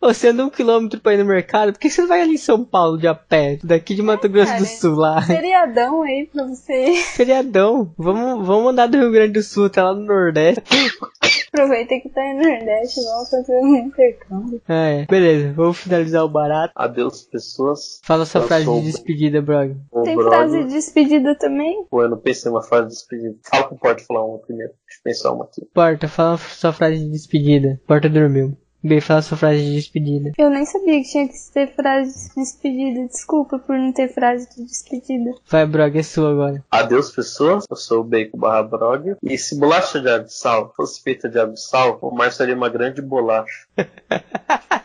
[0.00, 2.34] Ô, Você anda um quilômetro pra ir no mercado, por que você não vai ali
[2.34, 3.58] em São Paulo de a pé?
[3.62, 5.21] Daqui de Mato Grosso do cara, Sul lá.
[5.26, 6.94] Feriadão aí pra você.
[7.14, 7.92] Feriadão.
[7.96, 10.62] Vamos, vamos andar do Rio Grande do Sul até lá no Nordeste.
[11.52, 14.62] Aproveita que tá aí no Nordeste, vamos fazer um intercâmbio.
[14.66, 15.52] É, beleza.
[15.52, 16.72] Vamos finalizar o barato.
[16.74, 18.00] Adeus, pessoas.
[18.02, 19.76] Fala sua Eu frase sou de despedida, Brog.
[19.90, 21.84] O Tem frase de despedida também?
[21.90, 23.36] Pô, eu não pensei numa frase de despedida.
[23.44, 24.72] Fala pro Porto falar uma primeiro.
[24.72, 25.62] Deixa eu pensar uma aqui.
[25.74, 27.78] Porta, fala sua frase de despedida.
[27.86, 28.56] Porta dormiu.
[28.84, 30.32] Bem, fala sua frase de despedida.
[30.36, 33.06] Eu nem sabia que tinha que ter frase de despedida.
[33.06, 35.30] Desculpa por não ter frase de despedida.
[35.48, 36.64] Vai, Brog, é sua agora.
[36.68, 37.64] Adeus, pessoas.
[37.70, 39.14] Eu sou o Bacon barra Brog.
[39.22, 43.66] E se bolacha de abissal fosse feita de abissal, o mar seria uma grande bolacha.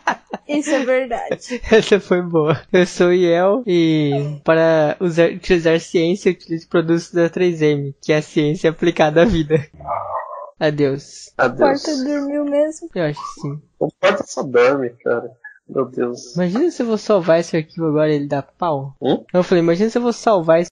[0.48, 1.62] Isso é verdade.
[1.70, 2.62] Essa foi boa.
[2.72, 8.14] Eu sou o Iel e para usar, utilizar ciência, eu utilizo produtos da 3M, que
[8.14, 9.68] é a ciência aplicada à vida.
[10.60, 11.32] Adeus.
[11.38, 11.84] Adeus.
[11.84, 12.89] Porta dormiu mesmo.
[12.95, 13.62] Eu acho que sim.
[13.80, 15.32] O Porta só dorme, cara.
[15.70, 16.36] Meu Deus.
[16.36, 18.95] Imagina se eu vou salvar esse arquivo agora e ele dá pau.
[19.01, 19.24] Hum?
[19.34, 20.72] Eu falei, imagina se eu vou salvar esse.